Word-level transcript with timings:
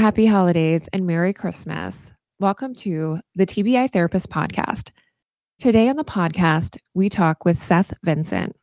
Happy 0.00 0.24
holidays 0.24 0.88
and 0.94 1.06
Merry 1.06 1.34
Christmas. 1.34 2.10
Welcome 2.38 2.74
to 2.76 3.20
the 3.34 3.44
TBI 3.44 3.92
Therapist 3.92 4.30
Podcast. 4.30 4.92
Today 5.58 5.90
on 5.90 5.96
the 5.96 6.04
podcast, 6.04 6.78
we 6.94 7.10
talk 7.10 7.44
with 7.44 7.62
Seth 7.62 7.92
Vincent. 8.02 8.56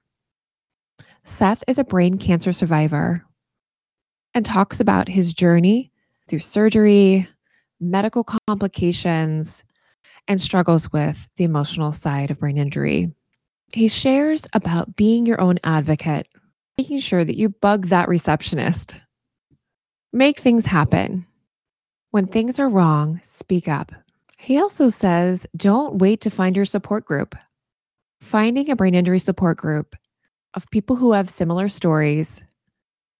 Seth 1.23 1.63
is 1.67 1.77
a 1.77 1.83
brain 1.83 2.17
cancer 2.17 2.51
survivor 2.51 3.23
and 4.33 4.47
talks 4.47 4.79
about 4.79 5.07
his 5.07 5.31
journey 5.31 5.91
through 6.27 6.39
surgery, 6.39 7.27
medical 7.79 8.23
complications, 8.23 9.63
and 10.27 10.41
struggles 10.41 10.91
with 10.91 11.29
the 11.37 11.43
emotional 11.43 11.91
side 11.91 12.31
of 12.31 12.39
brain 12.39 12.57
injury. 12.57 13.13
He 13.73 13.89
shares 13.89 14.47
about 14.53 14.95
being 14.95 15.27
your 15.27 15.39
own 15.39 15.59
advocate, 15.63 16.27
making 16.79 17.01
sure 17.01 17.23
that 17.23 17.37
you 17.37 17.49
bug 17.49 17.89
that 17.89 18.09
receptionist. 18.09 18.95
Make 20.13 20.39
things 20.39 20.65
happen. 20.65 21.25
When 22.11 22.27
things 22.27 22.59
are 22.59 22.69
wrong, 22.69 23.19
speak 23.23 23.67
up. 23.67 23.91
He 24.37 24.57
also 24.59 24.89
says 24.89 25.45
don't 25.55 25.97
wait 25.97 26.21
to 26.21 26.29
find 26.29 26.55
your 26.55 26.65
support 26.65 27.05
group. 27.05 27.35
Finding 28.21 28.69
a 28.69 28.75
brain 28.75 28.95
injury 28.95 29.19
support 29.19 29.57
group 29.57 29.95
of 30.53 30.69
people 30.71 30.95
who 30.95 31.11
have 31.11 31.29
similar 31.29 31.67
stories 31.67 32.41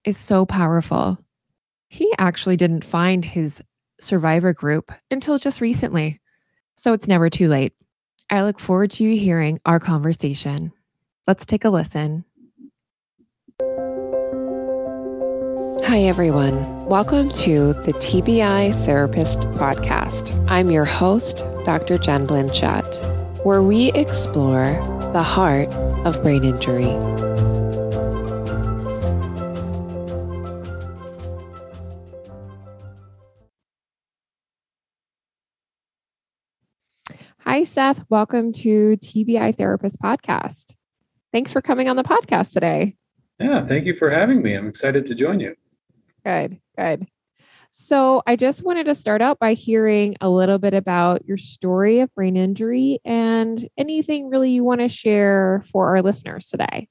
is 0.05 0.17
so 0.17 0.45
powerful. 0.45 1.17
He 1.89 2.11
actually 2.17 2.55
didn't 2.55 2.85
find 2.85 3.23
his 3.25 3.61
survivor 3.99 4.53
group 4.53 4.91
until 5.11 5.37
just 5.37 5.59
recently, 5.59 6.21
so 6.75 6.93
it's 6.93 7.07
never 7.07 7.29
too 7.29 7.49
late. 7.49 7.73
I 8.29 8.43
look 8.43 8.59
forward 8.59 8.91
to 8.91 9.03
you 9.03 9.19
hearing 9.19 9.59
our 9.65 9.79
conversation. 9.79 10.71
Let's 11.27 11.45
take 11.45 11.65
a 11.65 11.69
listen. 11.69 12.23
Hi, 15.85 15.99
everyone. 16.01 16.85
Welcome 16.85 17.31
to 17.31 17.73
the 17.73 17.93
TBI 17.93 18.85
Therapist 18.85 19.41
Podcast. 19.41 20.33
I'm 20.49 20.69
your 20.69 20.83
host, 20.83 21.45
Dr. 21.65 21.97
Jen 21.97 22.27
Blanchette, 22.27 23.45
where 23.45 23.61
we 23.61 23.91
explore 23.93 24.73
the 25.13 25.23
heart 25.23 25.69
of 26.05 26.21
brain 26.21 26.43
injury. 26.43 26.91
Hi, 37.39 37.63
Seth. 37.63 38.03
Welcome 38.09 38.51
to 38.53 38.97
TBI 38.97 39.55
Therapist 39.55 40.01
Podcast. 40.01 40.75
Thanks 41.31 41.51
for 41.51 41.61
coming 41.61 41.87
on 41.87 41.95
the 41.95 42.03
podcast 42.03 42.51
today. 42.51 42.95
Yeah, 43.39 43.65
thank 43.65 43.85
you 43.85 43.95
for 43.95 44.09
having 44.09 44.41
me. 44.41 44.53
I'm 44.53 44.67
excited 44.67 45.05
to 45.05 45.15
join 45.15 45.39
you. 45.39 45.55
Good, 46.27 46.59
good. 46.77 47.07
So, 47.71 48.21
I 48.27 48.35
just 48.35 48.65
wanted 48.65 48.87
to 48.87 48.95
start 48.95 49.21
out 49.21 49.39
by 49.39 49.53
hearing 49.53 50.17
a 50.19 50.29
little 50.29 50.57
bit 50.57 50.73
about 50.73 51.25
your 51.25 51.37
story 51.37 52.01
of 52.01 52.13
brain 52.15 52.35
injury 52.35 52.99
and 53.05 53.65
anything 53.77 54.29
really 54.29 54.49
you 54.49 54.65
want 54.65 54.81
to 54.81 54.89
share 54.89 55.63
for 55.71 55.87
our 55.95 56.01
listeners 56.01 56.47
today. 56.47 56.89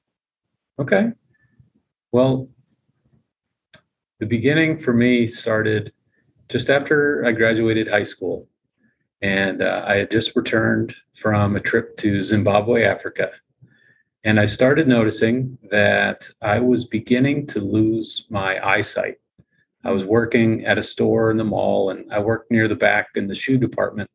Okay. 0.78 1.12
Well, 2.12 2.48
the 4.20 4.26
beginning 4.26 4.78
for 4.78 4.94
me 4.94 5.26
started 5.26 5.92
just 6.48 6.70
after 6.70 7.22
I 7.26 7.32
graduated 7.32 7.88
high 7.88 8.04
school. 8.04 8.48
And 9.20 9.60
uh, 9.60 9.84
I 9.86 9.96
had 9.96 10.10
just 10.10 10.34
returned 10.34 10.94
from 11.12 11.56
a 11.56 11.60
trip 11.60 11.98
to 11.98 12.22
Zimbabwe, 12.22 12.84
Africa. 12.84 13.32
And 14.24 14.40
I 14.40 14.46
started 14.46 14.88
noticing 14.88 15.58
that 15.70 16.30
I 16.40 16.58
was 16.58 16.84
beginning 16.84 17.46
to 17.48 17.60
lose 17.60 18.26
my 18.30 18.66
eyesight. 18.66 19.16
I 19.86 19.92
was 19.92 20.04
working 20.04 20.64
at 20.64 20.78
a 20.78 20.82
store 20.82 21.30
in 21.30 21.36
the 21.36 21.44
mall 21.44 21.90
and 21.90 22.12
I 22.12 22.18
worked 22.18 22.50
near 22.50 22.66
the 22.66 22.74
back 22.74 23.10
in 23.14 23.28
the 23.28 23.36
shoe 23.36 23.56
department. 23.56 24.10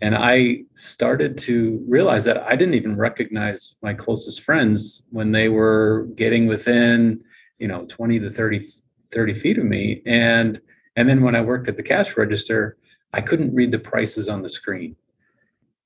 And 0.00 0.16
I 0.16 0.62
started 0.74 1.36
to 1.38 1.84
realize 1.86 2.24
that 2.24 2.38
I 2.38 2.56
didn't 2.56 2.72
even 2.72 2.96
recognize 2.96 3.76
my 3.82 3.92
closest 3.92 4.40
friends 4.40 5.02
when 5.10 5.30
they 5.30 5.50
were 5.50 6.08
getting 6.16 6.46
within, 6.46 7.22
you 7.58 7.68
know, 7.68 7.84
20 7.84 8.18
to 8.20 8.30
30, 8.30 8.66
30 9.12 9.34
feet 9.34 9.58
of 9.58 9.66
me. 9.66 10.00
And 10.06 10.58
and 10.96 11.06
then 11.06 11.22
when 11.22 11.34
I 11.34 11.42
worked 11.42 11.68
at 11.68 11.76
the 11.76 11.82
cash 11.82 12.16
register, 12.16 12.78
I 13.12 13.20
couldn't 13.20 13.54
read 13.54 13.72
the 13.72 13.78
prices 13.78 14.30
on 14.30 14.40
the 14.40 14.48
screen. 14.48 14.96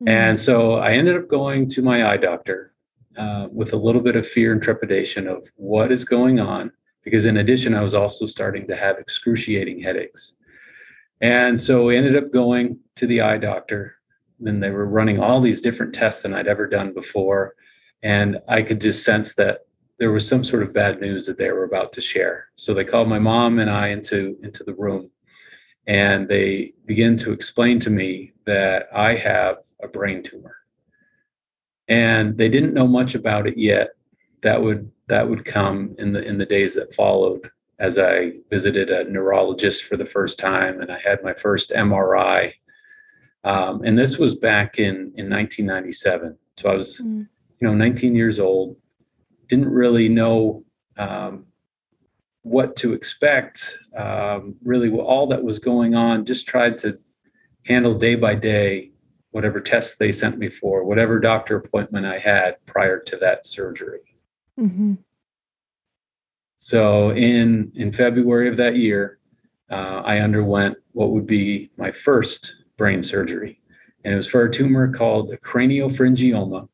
Mm-hmm. 0.00 0.08
And 0.08 0.38
so 0.38 0.75
I 0.75 0.92
ended 0.92 1.16
up 1.16 1.28
going 1.28 1.69
to 1.70 1.82
my 1.82 2.08
eye 2.08 2.19
doctor 2.19 2.72
uh, 3.16 3.48
with 3.50 3.72
a 3.72 3.76
little 3.76 4.00
bit 4.00 4.14
of 4.14 4.28
fear 4.28 4.53
and 4.53 4.62
trepidation 4.62 5.26
of 5.26 5.50
what 5.56 5.91
is 5.91 6.04
going 6.04 6.38
on, 6.38 6.70
because 7.04 7.26
in 7.26 7.37
addition, 7.38 7.75
I 7.75 7.82
was 7.82 7.94
also 7.94 8.26
starting 8.26 8.66
to 8.69 8.76
have 8.76 8.98
excruciating 8.98 9.81
headaches. 9.81 10.34
And 11.20 11.59
so 11.59 11.84
we 11.84 11.97
ended 11.97 12.16
up 12.16 12.32
going 12.32 12.78
to 12.97 13.06
the 13.06 13.20
eye 13.20 13.38
doctor. 13.38 13.97
And 14.44 14.62
they 14.62 14.70
were 14.70 14.87
running 14.87 15.20
all 15.20 15.41
these 15.41 15.60
different 15.60 15.94
tests 15.94 16.22
than 16.22 16.34
I'd 16.34 16.48
ever 16.48 16.66
done 16.66 16.93
before. 16.93 17.54
And 18.03 18.41
I 18.48 18.62
could 18.62 18.81
just 18.81 19.04
sense 19.04 19.34
that 19.34 19.60
there 19.98 20.12
was 20.12 20.26
some 20.26 20.44
sort 20.44 20.62
of 20.62 20.72
bad 20.72 21.00
news 21.00 21.25
that 21.26 21.38
they 21.38 21.50
were 21.50 21.64
about 21.64 21.93
to 21.93 22.00
share. 22.00 22.48
So 22.56 22.75
they 22.75 22.84
called 22.84 23.09
my 23.09 23.19
mom 23.19 23.59
and 23.60 23.70
I 23.70 23.88
into, 23.88 24.37
into 24.43 24.64
the 24.64 24.75
room 24.75 25.10
and 25.87 26.28
they 26.28 26.72
begin 26.87 27.16
to 27.19 27.32
explain 27.32 27.78
to 27.81 27.91
me 27.91 28.32
that 28.47 28.88
I 28.94 29.16
have 29.16 29.59
a 29.82 29.88
brain 29.88 30.22
tumor. 30.22 30.56
And 31.88 32.38
they 32.38 32.48
didn't 32.48 32.75
know 32.75 32.87
much 32.87 33.14
about 33.14 33.47
it 33.47 33.59
yet. 33.59 33.91
That 34.43 34.62
would 34.62 34.91
that 35.09 35.28
would 35.28 35.44
come 35.44 35.94
in 35.98 36.12
the 36.12 36.22
in 36.26 36.38
the 36.38 36.47
days 36.47 36.75
that 36.75 36.94
followed 36.94 37.50
as 37.78 37.98
I 37.98 38.32
visited 38.50 38.91
a 38.91 39.10
neurologist 39.10 39.84
for 39.84 39.97
the 39.97 40.06
first 40.06 40.38
time 40.38 40.81
and 40.81 40.92
I 40.92 40.98
had 40.98 41.22
my 41.22 41.34
first 41.34 41.70
MRI. 41.70 42.53
Um, 43.43 43.82
and 43.84 43.98
this 43.98 44.16
was 44.16 44.34
back 44.34 44.78
in 44.78 45.12
in 45.16 45.28
1997. 45.28 46.38
So 46.56 46.70
I 46.70 46.75
was, 46.75 47.00
mm. 47.00 47.26
you 47.60 47.69
know, 47.69 47.75
19 47.75 48.14
years 48.14 48.38
old. 48.38 48.76
Didn't 49.48 49.69
really 49.69 50.09
know 50.09 50.64
um, 50.97 51.47
what 52.43 52.76
to 52.76 52.93
expect, 52.93 53.78
um, 53.97 54.54
really 54.62 54.91
all 54.91 55.26
that 55.26 55.43
was 55.43 55.59
going 55.59 55.94
on, 55.94 56.25
just 56.25 56.47
tried 56.47 56.78
to 56.78 56.98
handle 57.66 57.94
day 57.94 58.14
by 58.14 58.34
day 58.34 58.93
whatever 59.32 59.60
tests 59.60 59.97
they 59.97 60.12
sent 60.12 60.38
me 60.38 60.48
for, 60.48 60.84
whatever 60.84 61.19
doctor 61.19 61.56
appointment 61.56 62.06
I 62.06 62.19
had 62.19 62.54
prior 62.66 63.00
to 63.00 63.16
that 63.16 63.44
surgery. 63.44 64.13
Mm-hmm. 64.59 64.94
So 66.56 67.10
in 67.10 67.72
in 67.75 67.92
February 67.92 68.48
of 68.48 68.56
that 68.56 68.76
year, 68.76 69.19
uh, 69.70 70.03
I 70.04 70.20
underwent 70.20 70.78
what 70.92 71.10
would 71.10 71.26
be 71.26 71.70
my 71.76 71.91
first 71.91 72.62
brain 72.76 73.03
surgery, 73.03 73.60
and 74.04 74.14
it 74.14 74.16
was 74.16 74.28
for 74.28 74.44
a 74.44 74.53
tumor 74.53 74.93
called 74.93 75.32
a 75.32 75.37
craniopharyngioma, 75.37 76.69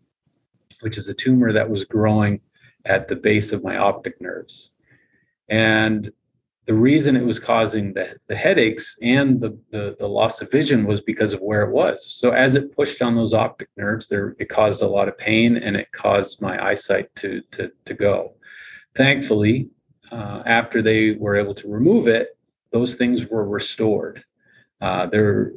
which 0.81 0.97
is 0.97 1.09
a 1.09 1.15
tumor 1.15 1.53
that 1.53 1.69
was 1.69 1.85
growing 1.85 2.41
at 2.85 3.09
the 3.09 3.17
base 3.17 3.53
of 3.53 3.65
my 3.65 3.77
optic 3.77 4.21
nerves. 4.21 4.71
And 5.49 6.13
the 6.71 6.77
reason 6.77 7.17
it 7.17 7.25
was 7.25 7.41
causing 7.41 7.93
the, 7.95 8.17
the 8.29 8.37
headaches 8.37 8.97
and 9.03 9.41
the, 9.41 9.59
the, 9.73 9.97
the 9.99 10.07
loss 10.07 10.41
of 10.41 10.53
vision 10.53 10.87
was 10.87 11.01
because 11.01 11.33
of 11.33 11.41
where 11.41 11.63
it 11.63 11.73
was. 11.73 12.07
So 12.15 12.31
as 12.31 12.55
it 12.55 12.77
pushed 12.77 13.03
on 13.03 13.17
those 13.17 13.35
optic 13.35 13.69
nerves, 13.77 14.07
there 14.07 14.37
it 14.39 14.49
caused 14.49 14.81
a 14.81 14.87
lot 14.87 15.09
of 15.09 15.19
pain 15.19 15.57
and 15.57 15.75
it 15.75 15.91
caused 15.91 16.41
my 16.41 16.65
eyesight 16.65 17.13
to 17.17 17.43
to 17.51 17.73
to 17.87 17.95
go. 17.95 18.35
Thankfully, 18.97 19.69
uh, 20.13 20.45
after 20.47 20.81
they 20.81 21.17
were 21.19 21.35
able 21.35 21.55
to 21.55 21.69
remove 21.69 22.07
it, 22.07 22.39
those 22.73 22.95
things 22.95 23.27
were 23.27 23.49
restored. 23.49 24.23
Uh, 24.81 25.07
there, 25.07 25.51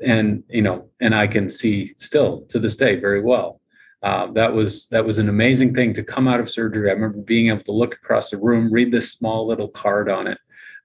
and 0.00 0.42
you 0.48 0.62
know, 0.62 0.88
and 1.00 1.14
I 1.14 1.26
can 1.26 1.50
see 1.50 1.92
still 1.98 2.46
to 2.48 2.58
this 2.58 2.76
day 2.76 2.98
very 2.98 3.20
well. 3.20 3.60
Uh, 4.04 4.30
that 4.32 4.52
was 4.52 4.86
that 4.88 5.04
was 5.04 5.16
an 5.16 5.30
amazing 5.30 5.74
thing 5.74 5.94
to 5.94 6.04
come 6.04 6.28
out 6.28 6.38
of 6.38 6.50
surgery. 6.50 6.90
I 6.90 6.92
remember 6.92 7.22
being 7.22 7.48
able 7.48 7.64
to 7.64 7.72
look 7.72 7.94
across 7.94 8.30
the 8.30 8.36
room, 8.36 8.70
read 8.70 8.92
this 8.92 9.10
small 9.10 9.46
little 9.46 9.68
card 9.68 10.10
on 10.10 10.26
it, 10.26 10.38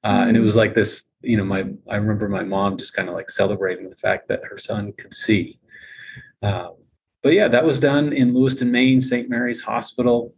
uh, 0.05 0.23
and 0.25 0.37
it 0.37 0.39
was 0.39 0.55
like 0.55 0.73
this. 0.73 1.03
You 1.21 1.35
know, 1.35 1.43
my 1.43 1.65
I 1.89 1.97
remember 1.97 2.29
my 2.29 2.45
mom 2.45 2.77
just 2.77 2.95
kind 2.95 3.09
of 3.09 3.15
like 3.15 3.29
celebrating 3.29 3.89
the 3.89 3.95
fact 3.97 4.29
that 4.29 4.45
her 4.49 4.57
son 4.57 4.93
could 4.93 5.13
see. 5.13 5.59
Uh, 6.41 6.69
but 7.21 7.33
yeah, 7.33 7.49
that 7.49 7.65
was 7.65 7.81
done 7.81 8.13
in 8.13 8.33
Lewiston, 8.33 8.71
Maine, 8.71 9.01
St. 9.01 9.29
Mary's 9.29 9.59
Hospital. 9.59 10.33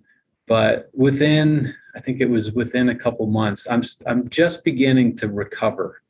But 0.47 0.89
within, 0.95 1.75
I 1.95 2.00
think 2.00 2.19
it 2.19 2.29
was 2.31 2.51
within 2.53 2.89
a 2.89 2.97
couple 2.97 3.27
months, 3.27 3.67
I'm 3.69 3.83
I'm 4.07 4.27
just 4.29 4.63
beginning 4.63 5.15
to 5.17 5.27
recover, 5.27 6.01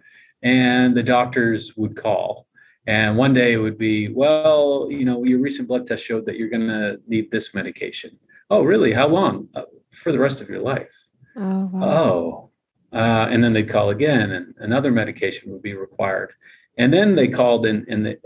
and 0.42 0.96
the 0.96 1.04
doctors 1.04 1.75
would 1.75 1.98
call 1.98 2.48
and 2.88 3.18
one 3.18 3.33
day 3.33 3.54
it 3.54 3.57
would 3.57 3.78
be, 3.78 4.10
well, 4.10 4.88
you 4.89 5.06
know, 5.06 5.24
your 5.24 5.39
recent 5.39 5.68
blood 5.68 5.86
test 5.88 6.04
showed 6.06 6.25
that 6.25 6.38
you're 6.38 6.50
going 6.50 6.68
to 6.68 7.00
need 7.07 7.30
this 7.31 7.54
medication. 7.54 8.18
Oh, 8.50 8.63
really? 8.63 8.92
How 8.92 9.07
long? 9.07 9.48
Uh, 9.56 9.63
for 9.92 10.12
the 10.12 10.19
rest 10.19 10.42
of 10.42 10.50
your 10.50 10.62
life. 10.62 10.89
Oh, 11.36 11.69
wow. 11.72 11.89
Oh. 11.89 12.50
Uh, 12.94 13.28
and 13.30 13.44
then 13.44 13.54
they'd 13.54 13.69
call 13.69 13.89
again, 13.92 14.31
and 14.31 14.54
another 14.57 14.92
medication 14.92 15.51
would 15.51 15.62
be 15.62 15.74
required. 15.74 16.33
And 16.78 16.94
then 16.94 17.16
they 17.16 17.28
called, 17.28 17.66
and, 17.66 17.88
and 17.88 18.06
the, 18.06 18.19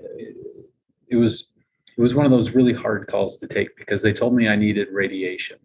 it 1.08 1.16
was 1.16 1.50
it 1.98 2.01
was 2.01 2.13
one 2.16 2.25
of 2.25 2.31
those 2.31 2.51
really 2.51 2.74
hard 2.74 3.08
calls 3.08 3.38
to 3.38 3.48
take 3.48 3.78
because 3.78 4.01
they 4.01 4.12
told 4.12 4.34
me 4.36 4.48
I 4.48 4.56
needed 4.56 4.88
radiation. 4.92 5.58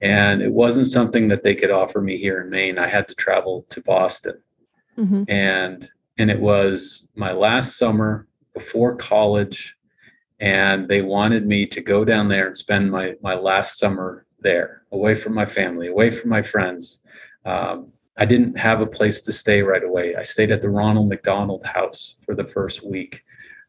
And 0.00 0.40
it 0.40 0.52
wasn't 0.52 0.86
something 0.86 1.28
that 1.28 1.42
they 1.42 1.54
could 1.54 1.70
offer 1.70 2.00
me 2.00 2.16
here 2.18 2.40
in 2.40 2.50
Maine. 2.50 2.78
I 2.78 2.86
had 2.88 3.08
to 3.08 3.14
travel 3.14 3.66
to 3.70 3.80
Boston. 3.82 4.40
Mhm. 4.96 5.28
and 5.30 5.88
and 6.18 6.30
it 6.30 6.40
was 6.40 7.08
my 7.14 7.32
last 7.32 7.78
summer 7.78 8.26
before 8.52 8.96
college 8.96 9.76
and 10.40 10.88
they 10.88 11.02
wanted 11.02 11.46
me 11.46 11.66
to 11.66 11.80
go 11.80 12.04
down 12.04 12.28
there 12.28 12.46
and 12.46 12.56
spend 12.56 12.90
my 12.90 13.14
my 13.22 13.34
last 13.34 13.78
summer 13.78 14.26
there 14.40 14.82
away 14.92 15.14
from 15.14 15.34
my 15.34 15.46
family 15.46 15.88
away 15.88 16.10
from 16.10 16.30
my 16.30 16.42
friends. 16.42 17.00
Um, 17.44 17.92
i 18.16 18.24
didn't 18.24 18.58
have 18.58 18.80
a 18.80 18.86
place 18.86 19.20
to 19.22 19.32
stay 19.32 19.62
right 19.62 19.84
away. 19.84 20.16
I 20.16 20.24
stayed 20.24 20.50
at 20.50 20.62
the 20.62 20.70
ronald 20.70 21.08
mcdonald 21.08 21.64
house 21.64 22.16
for 22.24 22.34
the 22.34 22.46
first 22.46 22.84
week. 22.84 23.22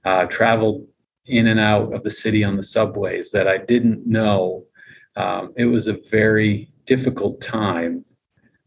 Uh, 0.05 0.25
traveled 0.25 0.87
in 1.25 1.47
and 1.47 1.59
out 1.59 1.93
of 1.93 2.03
the 2.03 2.11
city 2.11 2.43
on 2.43 2.55
the 2.55 2.63
subways 2.63 3.31
that 3.31 3.47
i 3.47 3.57
didn't 3.57 4.05
know. 4.05 4.65
Um, 5.15 5.53
it 5.57 5.65
was 5.65 5.87
a 5.87 5.99
very 6.09 6.71
difficult 6.85 7.41
time 7.41 8.05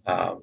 um, 0.07 0.43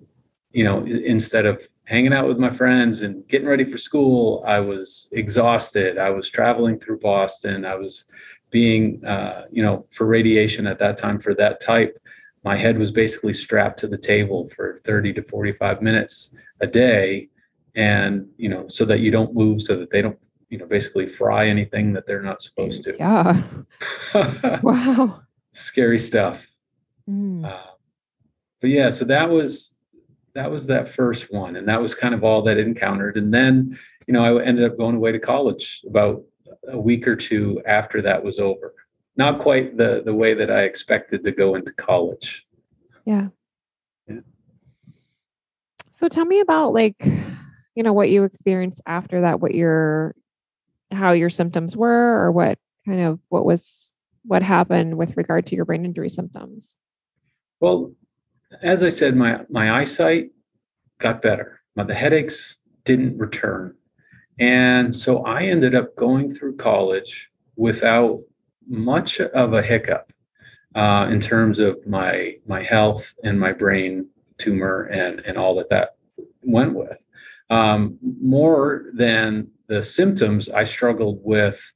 you 0.51 0.63
know 0.63 0.83
instead 0.85 1.45
of 1.45 1.67
hanging 1.85 2.13
out 2.13 2.27
with 2.27 2.37
my 2.37 2.49
friends 2.49 3.01
and 3.01 3.27
getting 3.27 3.47
ready 3.47 3.63
for 3.65 3.77
school 3.77 4.43
i 4.47 4.59
was 4.59 5.07
exhausted 5.11 5.97
i 5.97 6.09
was 6.09 6.29
traveling 6.29 6.79
through 6.79 6.97
boston 6.99 7.65
i 7.65 7.75
was 7.75 8.05
being 8.51 9.03
uh, 9.05 9.43
you 9.51 9.61
know 9.61 9.85
for 9.91 10.05
radiation 10.07 10.65
at 10.65 10.79
that 10.79 10.97
time 10.97 11.19
for 11.19 11.35
that 11.35 11.59
type 11.61 11.97
my 12.43 12.55
head 12.55 12.79
was 12.79 12.89
basically 12.89 13.33
strapped 13.33 13.77
to 13.79 13.87
the 13.87 13.97
table 13.97 14.49
for 14.49 14.81
30 14.85 15.13
to 15.13 15.21
45 15.23 15.81
minutes 15.81 16.33
a 16.61 16.67
day 16.67 17.29
and 17.75 18.27
you 18.37 18.49
know 18.49 18.67
so 18.67 18.85
that 18.85 18.99
you 19.01 19.11
don't 19.11 19.35
move 19.35 19.61
so 19.61 19.75
that 19.77 19.91
they 19.91 20.01
don't 20.01 20.17
you 20.49 20.57
know 20.57 20.65
basically 20.65 21.07
fry 21.07 21.47
anything 21.47 21.93
that 21.93 22.07
they're 22.07 22.23
not 22.23 22.41
supposed 22.41 22.81
to 22.83 22.95
Yeah. 22.97 23.41
Wow. 24.63 25.21
scary 25.51 25.99
stuff 25.99 26.45
Mm. 27.09 27.43
uh, 27.43 27.57
but 28.61 28.69
yeah, 28.69 28.89
so 28.91 29.03
that 29.05 29.29
was 29.31 29.73
that 30.35 30.51
was 30.51 30.65
that 30.67 30.89
first 30.89 31.31
one, 31.31 31.55
and 31.55 31.67
that 31.67 31.81
was 31.81 31.95
kind 31.95 32.13
of 32.13 32.23
all 32.23 32.41
that 32.43 32.57
I 32.57 32.61
encountered. 32.61 33.17
And 33.17 33.33
then, 33.33 33.77
you 34.07 34.13
know, 34.13 34.23
I 34.23 34.43
ended 34.43 34.65
up 34.69 34.77
going 34.77 34.95
away 34.95 35.11
to 35.11 35.19
college 35.19 35.81
about 35.87 36.23
a 36.67 36.79
week 36.79 37.07
or 37.07 37.15
two 37.15 37.61
after 37.65 38.01
that 38.01 38.23
was 38.23 38.39
over. 38.39 38.73
Not 39.15 39.39
quite 39.39 39.77
the 39.77 40.01
the 40.05 40.13
way 40.13 40.33
that 40.33 40.51
I 40.51 40.63
expected 40.63 41.23
to 41.23 41.31
go 41.31 41.55
into 41.55 41.73
college. 41.73 42.47
Yeah. 43.05 43.27
Yeah. 44.07 44.19
So 45.91 46.07
tell 46.07 46.25
me 46.25 46.39
about 46.39 46.73
like, 46.73 46.95
you 47.75 47.83
know, 47.83 47.93
what 47.93 48.09
you 48.09 48.23
experienced 48.23 48.81
after 48.85 49.21
that, 49.21 49.41
what 49.41 49.55
your 49.55 50.15
how 50.91 51.11
your 51.11 51.29
symptoms 51.29 51.75
were 51.75 52.23
or 52.23 52.31
what 52.31 52.57
kind 52.85 53.01
of 53.01 53.19
what 53.29 53.45
was 53.45 53.91
what 54.23 54.41
happened 54.41 54.97
with 54.97 55.17
regard 55.17 55.45
to 55.47 55.55
your 55.55 55.65
brain 55.65 55.85
injury 55.85 56.09
symptoms. 56.09 56.75
Well, 57.59 57.91
as 58.61 58.83
I 58.83 58.89
said, 58.89 59.15
my 59.15 59.41
my 59.49 59.79
eyesight 59.79 60.31
got 60.99 61.21
better, 61.21 61.61
but 61.75 61.87
the 61.87 61.95
headaches 61.95 62.57
didn't 62.83 63.17
return, 63.17 63.75
and 64.39 64.93
so 64.93 65.23
I 65.23 65.43
ended 65.43 65.75
up 65.75 65.95
going 65.95 66.31
through 66.31 66.57
college 66.57 67.29
without 67.55 68.21
much 68.67 69.19
of 69.19 69.53
a 69.53 69.61
hiccup 69.61 70.11
uh, 70.75 71.07
in 71.09 71.19
terms 71.19 71.59
of 71.59 71.85
my 71.87 72.35
my 72.47 72.63
health 72.63 73.13
and 73.23 73.39
my 73.39 73.51
brain 73.51 74.07
tumor 74.37 74.83
and 74.83 75.19
and 75.21 75.37
all 75.37 75.55
that 75.55 75.69
that 75.69 75.95
went 76.41 76.73
with. 76.73 77.03
Um, 77.49 77.97
more 78.21 78.85
than 78.93 79.49
the 79.67 79.83
symptoms, 79.83 80.49
I 80.49 80.63
struggled 80.63 81.19
with. 81.23 81.73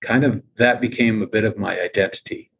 Kind 0.00 0.24
of 0.24 0.42
that 0.56 0.80
became 0.80 1.22
a 1.22 1.26
bit 1.26 1.44
of 1.44 1.58
my 1.58 1.80
identity 1.80 2.52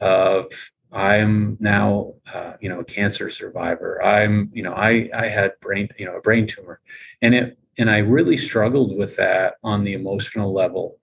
of 0.00 0.46
I'm 0.92 1.56
now, 1.60 2.14
uh, 2.32 2.54
you 2.60 2.68
know, 2.68 2.80
a 2.80 2.84
cancer 2.84 3.28
survivor. 3.28 4.02
I'm, 4.02 4.50
you 4.54 4.62
know, 4.62 4.72
I 4.72 5.10
I 5.14 5.28
had 5.28 5.52
brain, 5.60 5.88
you 5.98 6.06
know, 6.06 6.16
a 6.16 6.20
brain 6.20 6.46
tumor, 6.46 6.80
and 7.20 7.34
it 7.34 7.58
and 7.76 7.90
I 7.90 7.98
really 7.98 8.36
struggled 8.36 8.96
with 8.96 9.16
that 9.16 9.54
on 9.62 9.84
the 9.84 9.92
emotional 9.92 10.52
level, 10.52 10.98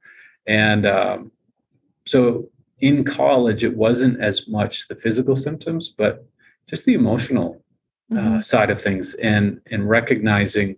and 0.47 0.85
um, 0.85 1.31
so 2.05 2.49
in 2.79 3.03
college 3.03 3.63
it 3.63 3.75
wasn't 3.75 4.19
as 4.21 4.47
much 4.47 4.87
the 4.87 4.95
physical 4.95 5.35
symptoms, 5.35 5.89
but 5.89 6.25
just 6.67 6.85
the 6.85 6.93
emotional 6.93 7.63
uh, 8.15 8.41
side 8.41 8.71
of 8.71 8.81
things, 8.81 9.13
and 9.15 9.61
and 9.71 9.87
recognizing 9.87 10.75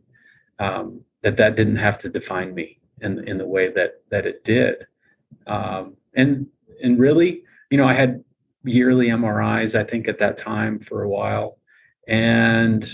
um, 0.60 1.02
that 1.22 1.38
that 1.38 1.56
didn't 1.56 1.78
have 1.78 1.98
to 2.00 2.10
define 2.10 2.54
me 2.54 2.80
in 3.02 3.26
in 3.28 3.38
the 3.38 3.48
way 3.48 3.70
that 3.70 4.02
that 4.12 4.26
it 4.26 4.44
did, 4.44 4.86
um, 5.48 5.96
and 6.16 6.48
and 6.84 7.00
really, 7.00 7.44
you 7.70 7.78
know, 7.78 7.88
I 7.88 7.94
had 7.94 8.24
yearly 8.68 9.08
MRIs, 9.08 9.78
I 9.80 9.84
think, 9.84 10.08
at 10.08 10.20
that 10.20 10.38
time 10.38 10.80
for 10.80 11.04
a 11.04 11.10
while. 11.10 11.58
And 12.08 12.88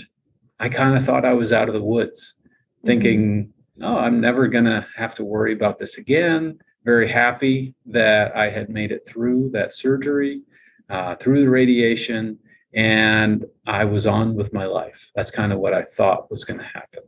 I 0.60 0.68
kind 0.68 0.96
of 0.96 1.04
thought 1.04 1.24
I 1.24 1.34
was 1.34 1.52
out 1.52 1.68
of 1.68 1.74
the 1.74 1.82
woods, 1.82 2.34
Mhm. 2.82 2.86
thinking, 2.86 3.52
oh, 3.82 3.96
I'm 3.96 4.20
never 4.20 4.48
going 4.48 4.64
to 4.64 4.86
have 4.96 5.14
to 5.16 5.24
worry 5.24 5.52
about 5.52 5.78
this 5.78 5.98
again. 5.98 6.58
Very 6.84 7.08
happy 7.08 7.74
that 7.86 8.36
I 8.36 8.48
had 8.50 8.68
made 8.68 8.92
it 8.92 9.06
through 9.06 9.50
that 9.50 9.72
surgery, 9.72 10.42
uh, 10.90 11.16
through 11.16 11.40
the 11.40 11.48
radiation, 11.50 12.38
and 12.74 13.44
I 13.66 13.84
was 13.84 14.06
on 14.06 14.34
with 14.34 14.52
my 14.52 14.66
life. 14.66 15.10
That's 15.14 15.30
kind 15.30 15.52
of 15.52 15.58
what 15.58 15.74
I 15.74 15.82
thought 15.82 16.30
was 16.30 16.44
going 16.44 16.58
to 16.58 16.64
happen. 16.66 17.02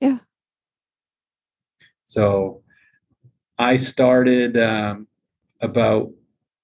Yeah. 0.00 0.18
So 2.06 2.62
I 3.58 3.76
started 3.76 4.56
um, 4.58 5.06
about 5.60 6.10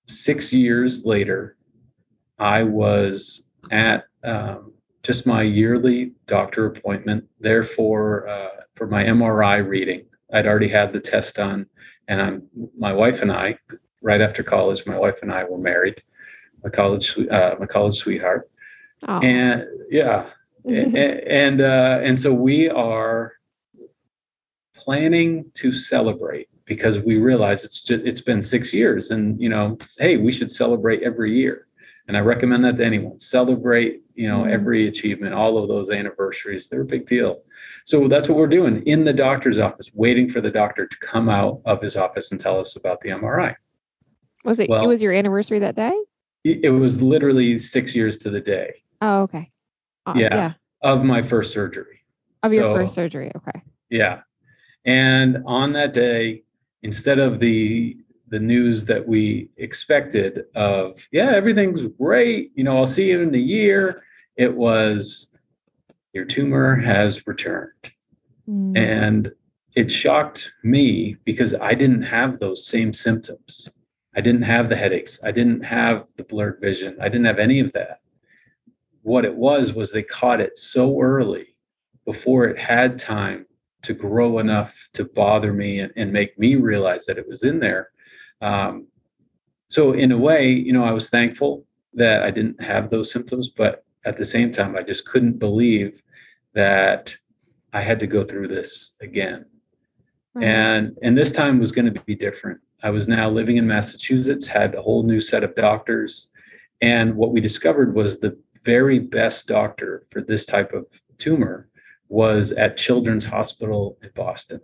six 0.09 0.53
years 0.53 1.05
later, 1.05 1.57
I 2.39 2.63
was 2.63 3.45
at 3.71 4.05
um, 4.25 4.73
just 5.03 5.27
my 5.27 5.43
yearly 5.43 6.13
doctor 6.27 6.67
appointment 6.67 7.25
there 7.41 7.65
for 7.65 8.29
uh, 8.29 8.49
for 8.75 8.87
my 8.87 9.05
MRI 9.05 9.67
reading. 9.67 10.05
I'd 10.33 10.47
already 10.47 10.69
had 10.69 10.93
the 10.93 11.01
test 11.01 11.37
done, 11.37 11.67
and 12.09 12.21
I'm 12.21 12.43
my 12.77 12.93
wife 12.93 13.23
and 13.23 13.33
I, 13.33 13.59
right 14.03 14.21
after 14.21 14.43
college, 14.43 14.85
my 14.87 14.99
wife 14.99 15.21
and 15.23 15.33
I 15.33 15.45
were 15.45 15.59
married, 15.59 16.03
my 16.63 16.71
college 16.71 17.19
uh, 17.31 17.55
my 17.59 17.67
college 17.67 17.95
sweetheart, 17.97 18.51
Oh. 19.07 19.21
and 19.21 19.65
yeah, 19.91 20.31
and 20.65 20.97
and, 21.43 21.61
uh, 21.61 22.01
and 22.03 22.19
so 22.19 22.33
we 22.33 22.69
are 22.69 23.33
planning 24.75 25.51
to 25.55 25.73
celebrate 25.73 26.49
because 26.69 27.01
we 27.01 27.17
realize 27.17 27.65
it's 27.65 27.83
just, 27.83 28.05
it's 28.05 28.21
been 28.21 28.43
six 28.43 28.73
years 28.73 29.11
and 29.11 29.41
you 29.41 29.49
know 29.49 29.77
hey 29.99 30.17
we 30.19 30.31
should 30.31 30.51
celebrate 30.51 31.03
every 31.03 31.33
year 31.35 31.67
and 32.07 32.17
i 32.17 32.21
recommend 32.21 32.65
that 32.65 32.77
to 32.77 32.85
anyone 32.85 33.19
celebrate 33.19 34.03
you 34.15 34.29
know 34.29 34.41
Mhm. 34.43 34.53
every 34.53 34.87
achievement 34.87 35.35
all 35.35 35.59
of 35.59 35.69
those 35.69 35.91
anniversaries 35.91 36.69
they're 36.69 36.83
a 36.83 36.85
big 36.85 37.07
deal 37.07 37.43
so 37.87 38.07
that's 38.07 38.29
what 38.29 38.37
we're 38.39 38.47
doing 38.47 38.83
in 38.87 39.05
the 39.05 39.13
doctor's 39.13 39.59
office 39.59 39.91
waiting 39.95 40.29
for 40.29 40.41
the 40.41 40.51
doctor 40.51 40.87
to 40.87 40.97
come 40.99 41.29
out 41.29 41.61
of 41.65 41.81
his 41.83 41.97
office 41.97 42.31
and 42.31 42.39
tell 42.41 42.61
us 42.61 42.77
about 42.77 43.01
the 43.01 43.09
mri 43.09 43.55
was 44.45 44.61
it 44.61 44.69
well- 44.69 44.85
it 44.85 44.87
was 44.87 45.01
your 45.03 45.13
anniversary 45.13 45.59
that 45.59 45.75
day? 45.75 45.93
it 46.45 46.71
was 46.73 47.03
literally 47.03 47.59
six 47.59 47.95
years 47.97 48.17
to 48.19 48.31
the 48.31 48.41
day 48.41 48.73
Oh, 49.01 49.23
okay. 49.23 49.51
Uh, 50.07 50.15
Yeah. 50.17 50.35
yeah. 50.35 50.53
of 50.83 51.05
my 51.05 51.23
first 51.23 51.53
surgery 51.53 52.01
Of 52.43 52.53
your 52.53 52.75
first 52.77 52.95
surgery. 52.95 53.31
Okay. 53.37 53.61
Yeah. 53.91 54.21
And 54.85 55.39
on 55.47 55.73
that 55.75 55.93
day, 55.93 56.45
instead 56.83 57.19
of 57.19 57.41
the 57.41 57.97
the 58.31 58.39
news 58.39 58.85
that 58.85 59.09
we 59.09 59.49
expected 59.57 60.45
of, 60.55 61.09
yeah, 61.13 61.31
everything's 61.31 61.87
great, 61.87 62.53
you 62.55 62.63
know, 62.63 62.77
I'll 62.77 62.87
see 62.87 63.09
you 63.09 63.23
in 63.23 63.35
a 63.35 63.39
year, 63.39 64.03
it 64.37 64.55
was 64.55 65.29
your 66.13 66.25
tumor 66.25 66.77
has 66.77 67.27
returned. 67.27 67.91
Mm. 68.49 68.77
And 68.77 69.33
it 69.75 69.91
shocked 69.91 70.53
me 70.63 71.17
because 71.25 71.55
I 71.55 71.75
didn't 71.75 72.03
have 72.03 72.39
those 72.39 72.67
same 72.67 72.93
symptoms. 72.93 73.69
I 74.17 74.21
didn't 74.21 74.43
have 74.43 74.69
the 74.69 74.77
headaches. 74.77 75.19
I 75.23 75.31
didn't 75.31 75.63
have 75.63 76.07
the 76.17 76.25
blurred 76.25 76.61
vision. 76.61 76.97
I 77.01 77.09
didn't 77.09 77.27
have 77.27 77.39
any 77.39 77.61
of 77.61 77.73
that. 77.73 78.01
What 79.03 79.25
it 79.25 79.35
was 79.35 79.73
was 79.73 79.93
they 79.93 80.03
caught 80.03 80.41
it 80.41 80.59
so 80.59 81.01
early 81.01 81.55
before 82.05 82.45
it 82.47 82.59
had 82.59 82.99
time 82.99 83.47
to 83.83 83.95
grow 83.95 84.39
enough 84.39 84.89
to 84.95 85.05
bother 85.05 85.53
me 85.53 85.81
and, 85.81 85.93
and 85.97 86.13
make 86.13 86.39
me 86.39 86.57
realize 86.57 87.07
that 87.07 87.19
it 87.19 87.29
was 87.29 87.43
in 87.43 87.61
there. 87.61 87.91
Um, 88.41 88.87
so 89.69 89.93
in 89.93 90.13
a 90.13 90.19
way, 90.19 90.51
you 90.51 90.73
know, 90.73 90.85
I 90.85 90.93
was 90.93 91.11
thankful 91.11 91.65
that 91.95 92.23
I 92.23 92.31
didn't 92.31 92.61
have 92.63 92.89
those 92.89 93.11
symptoms, 93.11 93.49
but 93.49 93.85
at 94.05 94.17
the 94.17 94.25
same 94.25 94.51
time, 94.51 94.77
I 94.77 94.83
just 94.83 95.07
couldn't 95.07 95.39
believe 95.39 96.03
that 96.55 97.17
I 97.73 97.83
had 97.83 98.01
to 98.01 98.07
go 98.07 98.25
through 98.25 98.49
this 98.49 98.95
again. 99.01 99.45
Right. 100.35 100.47
And 100.47 100.97
and 101.03 101.17
this 101.17 101.33
time 101.33 101.59
was 101.59 101.73
going 101.73 101.93
to 101.93 102.03
be 102.03 102.15
different. 102.15 102.61
I 102.83 102.91
was 102.91 103.09
now 103.09 103.29
living 103.29 103.57
in 103.57 103.67
Massachusetts, 103.67 104.47
had 104.47 104.75
a 104.75 104.83
whole 104.83 105.03
new 105.03 105.21
set 105.21 105.45
of 105.45 105.55
doctors, 105.55 106.29
and 106.81 107.17
what 107.17 107.33
we 107.33 107.41
discovered 107.41 107.95
was 107.95 108.21
the 108.21 108.39
very 108.65 108.99
best 108.99 109.47
doctor 109.47 110.07
for 110.11 110.21
this 110.21 110.47
type 110.47 110.73
of 110.73 110.87
tumor 111.19 111.69
was 112.09 112.53
at 112.53 112.77
Children's 112.77 113.25
Hospital 113.25 113.99
in 114.03 114.11
Boston. 114.15 114.61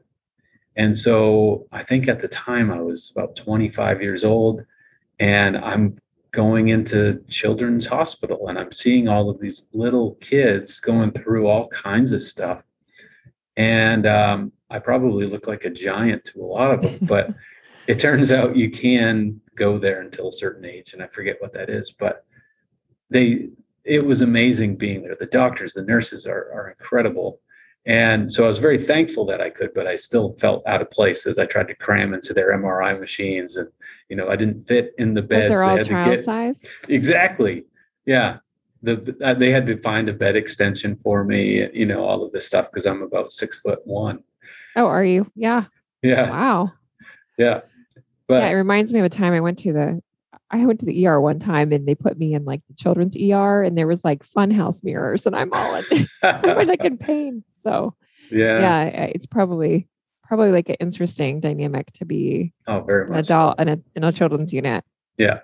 And 0.77 0.97
so 0.97 1.67
I 1.73 1.83
think 1.83 2.09
at 2.09 2.21
the 2.21 2.29
time 2.29 2.71
I 2.71 2.81
was 2.81 3.13
about 3.15 3.37
25 3.37 4.03
years 4.03 4.25
old 4.25 4.65
and 5.21 5.57
I'm 5.57 5.99
going 6.33 6.69
into 6.69 7.23
children's 7.29 7.87
hospital 7.87 8.49
and 8.49 8.59
I'm 8.59 8.73
seeing 8.73 9.07
all 9.07 9.31
of 9.31 9.41
these 9.41 9.69
little 9.73 10.17
kids 10.17 10.81
going 10.81 11.13
through 11.13 11.47
all 11.47 11.69
kinds 11.69 12.13
of 12.13 12.21
stuff. 12.21 12.63
And 13.57 14.05
um, 14.07 14.53
I 14.69 14.81
probably 14.81 15.27
look 15.27 15.47
like 15.47 15.65
a 15.65 15.71
giant 15.71 16.25
to 16.27 16.43
a 16.43 16.45
lot 16.45 16.75
of 16.75 16.83
them, 16.83 16.99
but 17.03 17.33
it 17.87 18.01
turns 18.01 18.33
out 18.33 18.57
you 18.57 18.71
can 18.71 19.41
go 19.55 19.79
there 19.79 20.01
until 20.01 20.29
a 20.29 20.33
certain 20.33 20.65
age. 20.65 20.93
And 20.93 21.03
I 21.03 21.07
forget 21.07 21.37
what 21.39 21.53
that 21.53 21.71
is, 21.71 21.93
but 21.93 22.25
they, 23.11 23.51
it 23.85 24.05
was 24.05 24.23
amazing 24.23 24.77
being 24.77 25.03
there. 25.03 25.17
The 25.19 25.27
doctors, 25.27 25.75
the 25.75 25.83
nurses 25.83 26.27
are, 26.27 26.51
are 26.53 26.75
incredible. 26.79 27.41
And 27.87 28.33
so 28.33 28.45
I 28.45 28.49
was 28.49 28.59
very 28.59 28.79
thankful 28.79 29.27
that 29.27 29.43
I 29.43 29.51
could, 29.51 29.75
but 29.75 29.87
I 29.87 29.97
still 29.97 30.35
felt 30.39 30.63
out 30.67 30.81
of 30.81 30.91
place 30.91 31.27
as 31.27 31.39
I 31.39 31.45
tried 31.45 31.69
to 31.69 31.75
cram 31.75 32.15
into 32.15 32.33
their 32.33 32.57
MRI 32.57 32.99
machines. 32.99 33.57
And, 33.57 33.69
you 34.09 34.17
know, 34.17 34.31
I 34.31 34.37
didn't 34.37 34.67
fit 34.67 34.95
in 34.97 35.13
the 35.13 35.21
beds. 35.21 35.51
They're 35.51 35.65
all 35.65 35.85
child 35.85 36.17
get, 36.17 36.25
size? 36.25 36.57
Exactly. 36.89 37.65
Yeah. 38.07 38.39
The, 38.83 39.15
uh, 39.23 39.35
they 39.35 39.51
had 39.51 39.67
to 39.67 39.81
find 39.83 40.09
a 40.09 40.15
bed 40.15 40.35
extension 40.35 40.99
for 41.03 41.25
me, 41.25 41.69
you 41.75 41.85
know, 41.85 42.05
all 42.05 42.25
of 42.25 42.33
this 42.33 42.47
stuff 42.47 42.71
because 42.71 42.87
I'm 42.87 43.03
about 43.03 43.33
six 43.33 43.61
foot 43.61 43.81
one. 43.85 44.23
Oh, 44.77 44.87
are 44.87 45.05
you? 45.05 45.31
Yeah. 45.35 45.65
Yeah. 46.03 46.31
Wow. 46.31 46.73
Yeah. 47.39 47.61
But 48.27 48.43
yeah, 48.43 48.49
it 48.49 48.55
reminds 48.55 48.93
me 48.95 49.01
of 49.01 49.05
a 49.05 49.11
time 49.11 49.35
I 49.35 49.41
went 49.41 49.59
to 49.61 49.73
the 49.73 50.03
I 50.51 50.67
went 50.67 50.81
to 50.81 50.87
the 50.87 51.07
ER 51.07 51.21
one 51.21 51.39
time 51.39 51.73
and 51.73 51.87
they 51.87 51.95
put 51.95 52.19
me 52.19 52.35
in 52.35 52.45
like 52.45 52.61
the 52.69 52.75
children's 52.75 53.17
ER 53.17 53.63
and 53.63 53.77
there 53.77 53.87
was 53.87 54.05
like 54.05 54.25
funhouse 54.25 54.85
mirrors 54.85 55.27
and 55.27 55.35
I'm 55.35 55.53
all 55.53 55.75
in, 55.77 56.09
I'm 56.23 56.67
like 56.67 56.85
in 56.85 56.99
pain. 56.99 57.43
So 57.63 57.95
yeah, 58.31 58.61
yeah, 58.61 58.85
it's 59.05 59.27
probably 59.27 59.89
probably 60.23 60.53
like 60.53 60.69
an 60.69 60.77
interesting 60.81 61.41
dynamic 61.41 61.93
to 61.93 62.05
be 62.05 62.53
oh 62.67 62.81
very 62.81 63.07
much 63.07 63.15
an 63.17 63.19
adult 63.21 63.59
so. 63.59 63.63
in 63.63 63.69
a 63.69 63.79
in 63.97 64.05
a 64.05 64.13
children's 64.13 64.53
unit. 64.53 64.85
Yeah, 65.19 65.41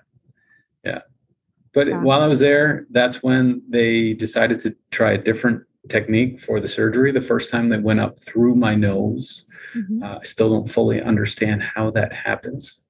yeah. 0.85 1.01
But 1.73 1.89
yeah. 1.89 2.03
while 2.03 2.21
I 2.21 2.27
was 2.27 2.41
there, 2.41 2.87
that's 2.91 3.23
when 3.23 3.63
they 3.69 4.15
decided 4.15 4.59
to 4.61 4.75
try 4.91 5.13
a 5.13 5.19
different 5.19 5.63
technique 5.89 6.41
for 6.41 6.61
the 6.61 6.69
surgery. 6.69 7.13
The 7.13 7.21
first 7.21 7.51
time 7.51 7.69
they 7.69 7.79
went 7.79 8.01
up 8.01 8.19
through 8.21 8.55
my 8.55 8.75
nose. 8.75 9.47
Mm-hmm. 9.77 10.03
Uh, 10.03 10.19
I 10.19 10.25
still 10.25 10.51
don't 10.51 10.71
fully 10.71 11.01
understand 11.01 11.63
how 11.63 11.91
that 11.93 12.13
happens. 12.13 12.85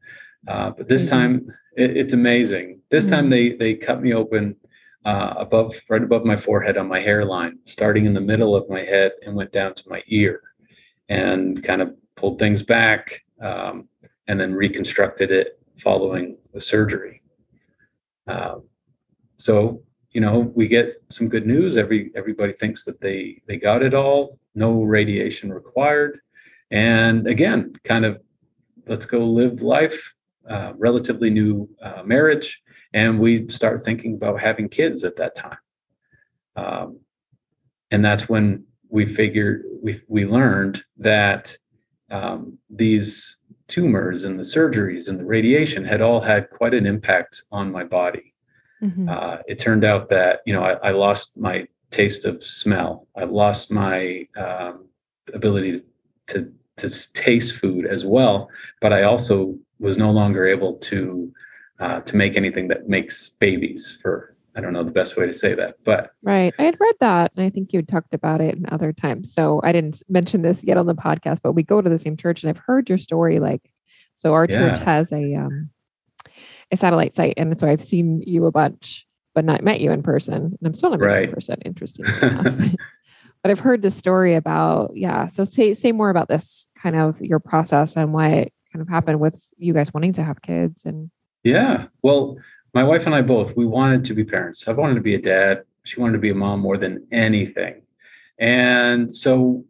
Uh, 0.48 0.70
but 0.70 0.88
this 0.88 1.10
time 1.10 1.52
it, 1.76 1.96
it's 1.96 2.12
amazing. 2.12 2.80
This 2.90 3.04
mm-hmm. 3.04 3.14
time 3.14 3.30
they 3.30 3.50
they 3.52 3.74
cut 3.74 4.02
me 4.02 4.12
open 4.12 4.56
uh, 5.04 5.34
above 5.36 5.80
right 5.88 6.02
above 6.02 6.24
my 6.24 6.36
forehead 6.36 6.76
on 6.76 6.88
my 6.88 7.00
hairline, 7.00 7.58
starting 7.64 8.06
in 8.06 8.14
the 8.14 8.20
middle 8.20 8.54
of 8.54 8.68
my 8.68 8.80
head 8.80 9.12
and 9.24 9.34
went 9.34 9.52
down 9.52 9.74
to 9.74 9.88
my 9.88 10.02
ear, 10.08 10.42
and 11.08 11.62
kind 11.64 11.82
of 11.82 11.94
pulled 12.16 12.38
things 12.38 12.62
back 12.62 13.22
um, 13.40 13.88
and 14.28 14.38
then 14.38 14.54
reconstructed 14.54 15.30
it 15.30 15.58
following 15.78 16.36
the 16.52 16.60
surgery. 16.60 17.22
Um, 18.26 18.64
so 19.36 19.82
you 20.12 20.20
know 20.20 20.52
we 20.54 20.68
get 20.68 21.02
some 21.08 21.28
good 21.28 21.46
news. 21.46 21.78
Every 21.78 22.10
everybody 22.14 22.52
thinks 22.52 22.84
that 22.84 23.00
they 23.00 23.40
they 23.46 23.56
got 23.56 23.82
it 23.82 23.94
all. 23.94 24.38
No 24.54 24.82
radiation 24.82 25.52
required, 25.52 26.20
and 26.70 27.26
again, 27.26 27.74
kind 27.84 28.04
of 28.04 28.20
let's 28.86 29.06
go 29.06 29.24
live 29.24 29.62
life 29.62 30.14
uh, 30.50 30.72
relatively 30.76 31.30
new 31.30 31.68
uh, 31.80 32.02
marriage, 32.04 32.60
and 32.92 33.20
we 33.20 33.48
start 33.48 33.84
thinking 33.84 34.14
about 34.14 34.40
having 34.40 34.68
kids 34.68 35.04
at 35.04 35.16
that 35.16 35.34
time. 35.34 35.58
Um, 36.56 36.98
and 37.90 38.04
that's 38.04 38.28
when 38.28 38.64
we 38.88 39.06
figured 39.06 39.64
we 39.82 40.00
we 40.08 40.26
learned 40.26 40.82
that 40.98 41.56
um, 42.10 42.58
these 42.68 43.36
tumors 43.68 44.24
and 44.24 44.38
the 44.38 44.42
surgeries 44.42 45.08
and 45.08 45.18
the 45.18 45.24
radiation 45.24 45.84
had 45.84 46.00
all 46.00 46.20
had 46.20 46.50
quite 46.50 46.74
an 46.74 46.84
impact 46.84 47.44
on 47.52 47.70
my 47.70 47.84
body. 47.84 48.34
Mm-hmm. 48.82 49.08
Uh, 49.08 49.38
it 49.46 49.58
turned 49.58 49.84
out 49.84 50.08
that 50.08 50.40
you 50.46 50.52
know 50.52 50.64
I, 50.64 50.72
I, 50.88 50.90
lost 50.90 51.36
my 51.38 51.68
taste 51.90 52.24
of 52.24 52.42
smell. 52.42 53.06
I 53.16 53.24
lost 53.24 53.70
my 53.70 54.26
um, 54.36 54.86
ability 55.32 55.82
to 56.28 56.52
to 56.78 57.12
taste 57.12 57.56
food 57.56 57.86
as 57.86 58.04
well, 58.04 58.48
but 58.80 58.92
I 58.92 59.02
also 59.02 59.56
was 59.80 59.98
no 59.98 60.10
longer 60.10 60.46
able 60.46 60.76
to 60.78 61.32
uh, 61.80 62.00
to 62.02 62.16
make 62.16 62.36
anything 62.36 62.68
that 62.68 62.88
makes 62.88 63.30
babies 63.30 63.98
for 64.00 64.36
I 64.56 64.60
don't 64.60 64.72
know 64.72 64.82
the 64.82 64.90
best 64.90 65.16
way 65.16 65.26
to 65.26 65.32
say 65.32 65.54
that, 65.54 65.76
but 65.84 66.10
right. 66.22 66.52
I 66.58 66.64
had 66.64 66.76
read 66.80 66.94
that, 67.00 67.32
and 67.36 67.46
I 67.46 67.50
think 67.50 67.72
you 67.72 67.78
had 67.78 67.88
talked 67.88 68.14
about 68.14 68.40
it 68.40 68.56
in 68.56 68.66
other 68.70 68.92
times. 68.92 69.32
So 69.32 69.60
I 69.62 69.70
didn't 69.70 70.02
mention 70.08 70.42
this 70.42 70.64
yet 70.64 70.76
on 70.76 70.86
the 70.86 70.94
podcast, 70.94 71.38
but 71.42 71.52
we 71.52 71.62
go 71.62 71.80
to 71.80 71.88
the 71.88 71.98
same 71.98 72.16
church, 72.16 72.42
and 72.42 72.50
I've 72.50 72.62
heard 72.62 72.88
your 72.88 72.98
story. 72.98 73.38
Like, 73.38 73.70
so 74.16 74.34
our 74.34 74.46
yeah. 74.48 74.58
church 74.58 74.78
has 74.80 75.12
a 75.12 75.34
um, 75.36 75.70
a 76.72 76.76
satellite 76.76 77.14
site, 77.14 77.34
and 77.36 77.58
so 77.58 77.68
I've 77.68 77.80
seen 77.80 78.22
you 78.26 78.44
a 78.46 78.52
bunch, 78.52 79.06
but 79.34 79.44
not 79.44 79.62
met 79.62 79.80
you 79.80 79.92
in 79.92 80.02
person. 80.02 80.34
And 80.34 80.58
I'm 80.64 80.74
still 80.74 80.90
not 80.90 81.00
right. 81.00 81.28
in 81.28 81.32
person. 81.32 81.60
Interesting 81.64 82.06
enough. 82.22 82.74
but 83.42 83.50
I've 83.50 83.60
heard 83.60 83.82
the 83.82 83.90
story 83.90 84.34
about 84.34 84.96
yeah. 84.96 85.28
So 85.28 85.44
say 85.44 85.74
say 85.74 85.92
more 85.92 86.10
about 86.10 86.28
this 86.28 86.66
kind 86.76 86.96
of 86.96 87.20
your 87.20 87.38
process 87.38 87.96
and 87.96 88.12
why 88.12 88.28
it 88.30 88.52
kind 88.72 88.82
of 88.82 88.88
happened 88.88 89.20
with 89.20 89.42
you 89.56 89.72
guys 89.72 89.92
wanting 89.92 90.12
to 90.14 90.22
have 90.22 90.42
kids 90.42 90.84
and 90.84 91.10
yeah. 91.42 91.86
Well 92.02 92.36
my 92.72 92.84
wife 92.84 93.06
and 93.06 93.14
i 93.14 93.22
both 93.22 93.56
we 93.56 93.66
wanted 93.66 94.04
to 94.04 94.14
be 94.14 94.24
parents. 94.24 94.68
I 94.68 94.72
wanted 94.72 94.94
to 94.94 95.00
be 95.00 95.14
a 95.14 95.20
dad. 95.20 95.64
She 95.84 96.00
wanted 96.00 96.12
to 96.14 96.18
be 96.18 96.30
a 96.30 96.34
mom 96.34 96.60
more 96.60 96.76
than 96.76 97.06
anything. 97.10 97.82
And 98.38 99.12
so 99.12 99.64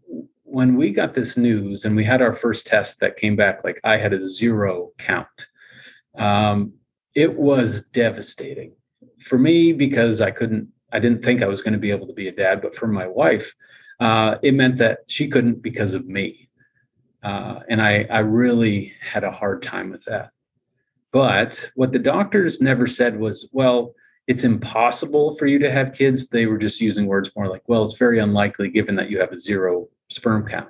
when 0.51 0.77
we 0.77 0.91
got 0.91 1.15
this 1.15 1.37
news 1.37 1.85
and 1.85 1.95
we 1.95 2.05
had 2.05 2.21
our 2.21 2.35
first 2.35 2.67
test 2.67 2.99
that 3.01 3.17
came 3.17 3.37
back 3.37 3.63
like 3.63 3.81
i 3.85 3.97
had 3.97 4.13
a 4.13 4.21
zero 4.21 4.91
count 4.99 5.47
um, 6.19 6.73
it 7.15 7.39
was 7.39 7.83
devastating 7.93 8.73
for 9.21 9.39
me 9.39 9.73
because 9.73 10.21
i 10.21 10.31
couldn't 10.31 10.69
i 10.93 10.99
didn't 10.99 11.25
think 11.25 11.41
i 11.41 11.47
was 11.47 11.63
going 11.63 11.73
to 11.73 11.79
be 11.79 11.93
able 11.93 12.07
to 12.07 12.13
be 12.13 12.29
a 12.29 12.33
dad. 12.33 12.61
But 12.61 12.75
for 12.75 12.89
my 12.89 13.07
wife 13.07 13.55
uh, 14.01 14.39
it 14.43 14.55
meant 14.55 14.79
that 14.79 15.01
she 15.07 15.29
couldn't 15.29 15.63
because 15.63 15.95
of 15.95 16.07
me 16.07 16.49
uh, 17.23 17.61
and 17.69 17.81
I, 17.83 18.07
I 18.11 18.21
really 18.21 18.93
had 19.01 19.25
a 19.25 19.31
hard 19.31 19.63
time 19.63 19.91
with 19.91 20.05
that. 20.07 20.31
But 21.13 21.71
what 21.75 21.93
the 21.93 21.99
doctors 21.99 22.61
never 22.61 22.87
said 22.87 23.19
was, 23.19 23.49
well, 23.53 23.95
it's 24.27 24.45
impossible 24.45 25.37
for 25.37 25.47
you 25.47 25.59
to 25.59 25.73
have 25.73 25.93
kids. 25.93 26.29
They 26.29 26.47
were 26.47 26.59
just 26.59 26.81
using 26.81 27.07
words 27.07 27.31
more 27.35 27.49
like, 27.49 27.63
well, 27.67 27.83
it's 27.83 27.99
very 27.99 28.21
unlikely 28.21 28.71
given 28.71 28.95
that 28.97 29.11
you 29.11 29.19
have 29.19 29.33
a 29.33 29.39
zero 29.39 29.89
sperm 30.09 30.47
count. 30.47 30.69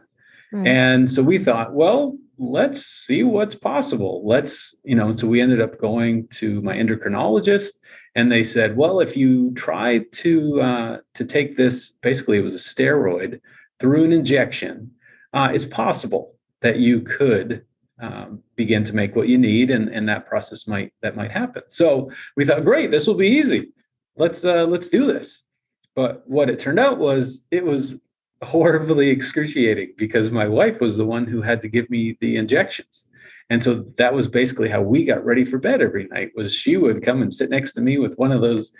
Right. 0.52 0.66
And 0.66 1.11
so 1.11 1.23
we 1.23 1.38
thought, 1.38 1.75
well, 1.75 2.16
let's 2.38 2.85
see 2.85 3.23
what's 3.23 3.54
possible. 3.54 4.23
Let's, 4.25 4.75
you 4.83 4.97
know, 4.97 5.14
so 5.14 5.26
we 5.26 5.42
ended 5.42 5.61
up 5.61 5.78
going 5.78 6.26
to 6.28 6.62
my 6.62 6.75
endocrinologist 6.75 7.73
and 8.14 8.33
they 8.33 8.42
said, 8.42 8.76
well, 8.76 9.00
if 9.00 9.16
you 9.16 9.52
try 9.52 9.99
to 9.99 10.61
uh, 10.61 10.99
to 11.14 11.25
take 11.25 11.57
this, 11.57 11.90
basically 12.02 12.38
it 12.38 12.42
was 12.42 12.54
a 12.54 12.59
steroid 12.59 13.40
through 13.78 14.04
an 14.04 14.12
injection, 14.12 14.90
uh, 15.35 15.50
it's 15.52 15.66
possible 15.66 16.35
that 16.62 16.79
you 16.79 17.00
could 17.00 17.64
um, 18.00 18.43
begin 18.57 18.85
to 18.85 18.95
make 18.95 19.14
what 19.14 19.29
you 19.29 19.38
need 19.38 19.71
and, 19.71 19.88
and 19.88 20.09
that 20.09 20.26
process 20.26 20.67
might 20.67 20.93
that 21.02 21.17
might 21.17 21.31
happen. 21.31 21.62
So 21.69 22.11
we 22.37 22.45
thought 22.45 22.64
great 22.64 22.90
this 22.90 23.07
will 23.07 23.14
be 23.14 23.29
easy. 23.29 23.73
Let's 24.17 24.45
uh, 24.45 24.67
let's 24.67 24.88
do 24.88 25.07
this. 25.07 25.43
But 25.95 26.29
what 26.29 26.49
it 26.49 26.59
turned 26.59 26.79
out 26.79 26.99
was 26.99 27.45
it 27.50 27.64
was 27.64 28.00
horribly 28.43 29.09
excruciating 29.09 29.95
because 29.99 30.31
my 30.31 30.49
wife 30.49 30.81
was 30.81 30.97
the 30.97 31.05
one 31.05 31.26
who 31.26 31.43
had 31.43 31.61
to 31.62 31.69
give 31.69 31.90
me 31.90 32.17
the 32.21 32.37
injections. 32.37 33.07
And 33.50 33.62
so 33.62 33.85
that 33.99 34.14
was 34.14 34.29
basically 34.29 34.71
how 34.71 34.81
we 34.81 35.05
got 35.05 35.25
ready 35.25 35.45
for 35.45 35.59
bed 35.59 35.83
every 35.83 36.07
night 36.07 36.31
was 36.37 36.55
she 36.55 36.76
would 36.76 37.02
come 37.02 37.21
and 37.21 37.35
sit 37.35 37.50
next 37.50 37.73
to 37.73 37.81
me 37.81 37.99
with 37.99 38.17
one 38.17 38.33
of 38.33 38.40
those 38.40 38.73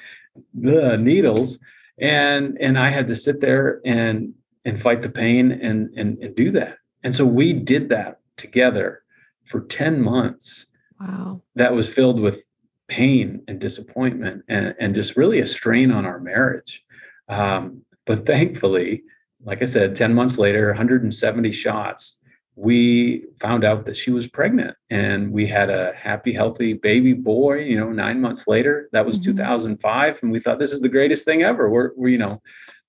uh, 0.67 0.97
needles 0.97 1.59
and 2.01 2.57
and 2.61 2.79
i 2.79 2.89
had 2.89 3.07
to 3.07 3.17
sit 3.17 3.41
there 3.41 3.81
and 3.85 4.33
and 4.65 4.81
fight 4.81 5.03
the 5.03 5.11
pain 5.11 5.53
and 5.53 5.91
and, 5.97 6.19
and 6.19 6.35
do 6.35 6.51
that 6.51 6.77
and 7.03 7.15
so 7.15 7.25
we 7.25 7.53
did 7.53 7.89
that 7.91 8.21
together 8.37 9.03
for 9.47 9.61
10 9.63 10.01
months. 10.01 10.67
Wow. 11.01 11.43
That 11.55 11.75
was 11.75 11.93
filled 11.93 12.21
with 12.21 12.45
pain 12.89 13.43
and 13.49 13.61
disappointment 13.61 14.45
and, 14.49 14.75
and 14.79 14.95
just 14.95 15.17
really 15.17 15.41
a 15.41 15.47
strain 15.47 15.93
on 15.93 16.05
our 16.05 16.21
marriage. 16.21 16.85
Um, 17.29 17.83
but 18.07 18.27
thankfully, 18.27 19.05
like 19.45 19.63
I 19.63 19.67
said, 19.67 19.97
10 19.97 20.15
months 20.15 20.39
later, 20.39 20.67
170 20.69 21.53
shots, 21.53 22.17
we 22.57 23.25
found 23.41 23.65
out 23.65 23.87
that 23.87 23.97
she 23.97 24.11
was 24.11 24.27
pregnant 24.27 24.77
and 24.91 25.33
we 25.33 25.47
had 25.47 25.71
a 25.71 25.95
happy, 25.95 26.33
healthy 26.33 26.75
baby 26.75 27.15
boy, 27.15 27.61
you 27.61 27.79
know, 27.79 27.91
nine 27.91 28.21
months 28.21 28.47
later. 28.47 28.89
That 28.93 29.07
was 29.07 29.19
mm-hmm. 29.19 29.33
2005. 29.33 30.19
And 30.23 30.31
we 30.31 30.41
thought 30.41 30.59
this 30.59 30.73
is 30.73 30.83
the 30.83 30.89
greatest 30.89 31.25
thing 31.25 31.43
ever. 31.43 31.71
We're, 31.71 31.93
we're 31.97 32.09
you 32.09 32.19
know, 32.19 32.43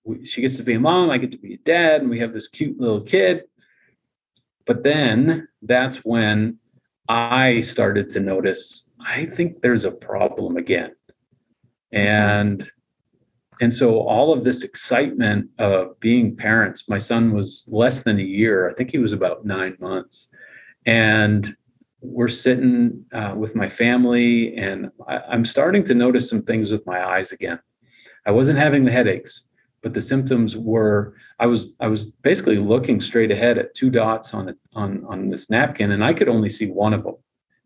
we, 0.03 0.25
she 0.25 0.41
gets 0.41 0.57
to 0.57 0.63
be 0.63 0.73
a 0.73 0.79
mom, 0.79 1.09
I 1.09 1.17
get 1.19 1.31
to 1.31 1.37
be 1.37 1.53
a 1.53 1.57
dad, 1.59 2.01
and 2.01 2.09
we 2.09 2.19
have 2.19 2.33
this 2.33 2.47
cute 2.47 2.79
little 2.79 3.01
kid. 3.01 3.43
But 4.65 4.83
then 4.83 5.47
that's 5.61 5.97
when 5.97 6.57
I 7.07 7.59
started 7.59 8.09
to 8.11 8.19
notice 8.19 8.89
I 9.05 9.25
think 9.25 9.61
there's 9.61 9.85
a 9.85 9.91
problem 9.91 10.57
again. 10.57 10.95
And 11.91 12.69
and 13.59 13.73
so 13.73 13.99
all 13.99 14.33
of 14.33 14.43
this 14.43 14.63
excitement 14.63 15.49
of 15.59 15.99
being 15.99 16.35
parents, 16.35 16.89
my 16.89 16.97
son 16.97 17.31
was 17.31 17.65
less 17.67 18.01
than 18.01 18.19
a 18.19 18.23
year. 18.23 18.67
I 18.69 18.73
think 18.73 18.91
he 18.91 18.97
was 18.97 19.11
about 19.11 19.45
9 19.45 19.77
months. 19.79 20.29
And 20.87 21.55
we're 22.01 22.27
sitting 22.27 23.05
uh, 23.13 23.35
with 23.37 23.55
my 23.55 23.69
family, 23.69 24.55
and 24.57 24.89
I, 25.07 25.19
I'm 25.29 25.45
starting 25.45 25.83
to 25.83 25.93
notice 25.93 26.27
some 26.27 26.41
things 26.41 26.71
with 26.71 26.83
my 26.87 27.05
eyes 27.05 27.31
again. 27.31 27.59
I 28.25 28.31
wasn't 28.31 28.57
having 28.57 28.83
the 28.83 28.91
headaches, 28.91 29.43
but 29.81 29.93
the 29.93 30.01
symptoms 30.01 30.55
were 30.55 31.15
I 31.39 31.47
was 31.47 31.75
I 31.79 31.87
was 31.87 32.11
basically 32.11 32.57
looking 32.57 33.01
straight 33.01 33.31
ahead 33.31 33.57
at 33.57 33.73
two 33.73 33.89
dots 33.89 34.33
on 34.33 34.49
it 34.49 34.57
on 34.73 35.03
on 35.05 35.29
this 35.29 35.49
napkin, 35.49 35.91
and 35.91 36.03
I 36.03 36.13
could 36.13 36.29
only 36.29 36.49
see 36.49 36.67
one 36.67 36.93
of 36.93 37.03
them. 37.03 37.15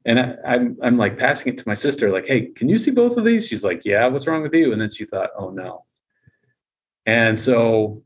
And 0.06 0.20
I, 0.20 0.36
I'm 0.46 0.78
I'm 0.82 0.98
like 0.98 1.18
passing 1.18 1.54
it 1.54 1.58
to 1.60 1.68
my 1.68 1.74
sister, 1.74 2.12
like, 2.12 2.28
"Hey, 2.28 2.48
can 2.56 2.70
you 2.70 2.78
see 2.78 2.92
both 2.92 3.18
of 3.18 3.26
these?" 3.26 3.48
She's 3.48 3.64
like, 3.64 3.84
"Yeah, 3.86 4.08
what's 4.08 4.28
wrong 4.28 4.44
with 4.44 4.54
you?" 4.54 4.72
And 4.72 4.82
then 4.82 4.90
she 4.90 5.06
thought, 5.06 5.32
"Oh 5.38 5.50
no." 5.50 5.86
And 7.06 7.40
so 7.40 8.04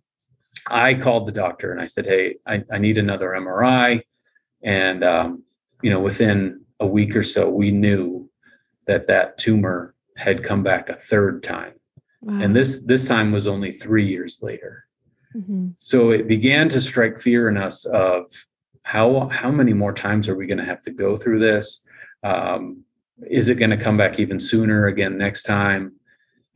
I 0.68 0.96
called 0.96 1.28
the 1.28 1.32
doctor 1.32 1.72
and 1.72 1.82
I 1.82 1.86
said, 1.86 2.06
"Hey, 2.06 2.38
I, 2.48 2.64
I 2.72 2.78
need 2.80 2.98
another 2.98 3.30
MRI." 3.30 4.02
And 4.64 5.04
um, 5.04 5.44
you 5.82 5.90
know, 5.90 6.00
within 6.00 6.62
a 6.80 6.88
week 6.88 7.16
or 7.16 7.24
so, 7.24 7.50
we 7.50 7.72
knew 7.72 8.30
that 8.88 9.08
that 9.08 9.38
tumor 9.38 9.94
had 10.18 10.44
come 10.44 10.64
back 10.64 10.90
a 10.90 10.96
third 10.96 11.44
time 11.44 11.79
Wow. 12.22 12.42
And 12.42 12.56
this 12.56 12.80
this 12.84 13.08
time 13.08 13.32
was 13.32 13.48
only 13.48 13.72
three 13.72 14.06
years 14.06 14.40
later. 14.42 14.86
Mm-hmm. 15.36 15.70
So 15.78 16.12
it 16.12 16.28
began 16.28 16.70
to 16.70 16.82
strike 16.82 17.20
fear 17.20 17.50
in 17.50 17.58
us 17.58 17.86
of 17.86 18.32
how 18.84 19.28
how 19.30 19.52
many 19.52 19.74
more 19.74 19.94
times 19.94 20.28
are 20.28 20.36
we 20.36 20.48
going 20.48 20.58
to 20.58 20.66
have 20.66 20.82
to 20.82 20.92
go 20.92 21.18
through 21.18 21.40
this? 21.40 21.82
Um, 22.24 22.84
is 23.30 23.50
it 23.50 23.56
going 23.56 23.70
to 23.72 23.78
come 23.78 23.98
back 23.98 24.20
even 24.20 24.40
sooner 24.40 24.88
again 24.88 25.18
next 25.18 25.44
time? 25.44 25.94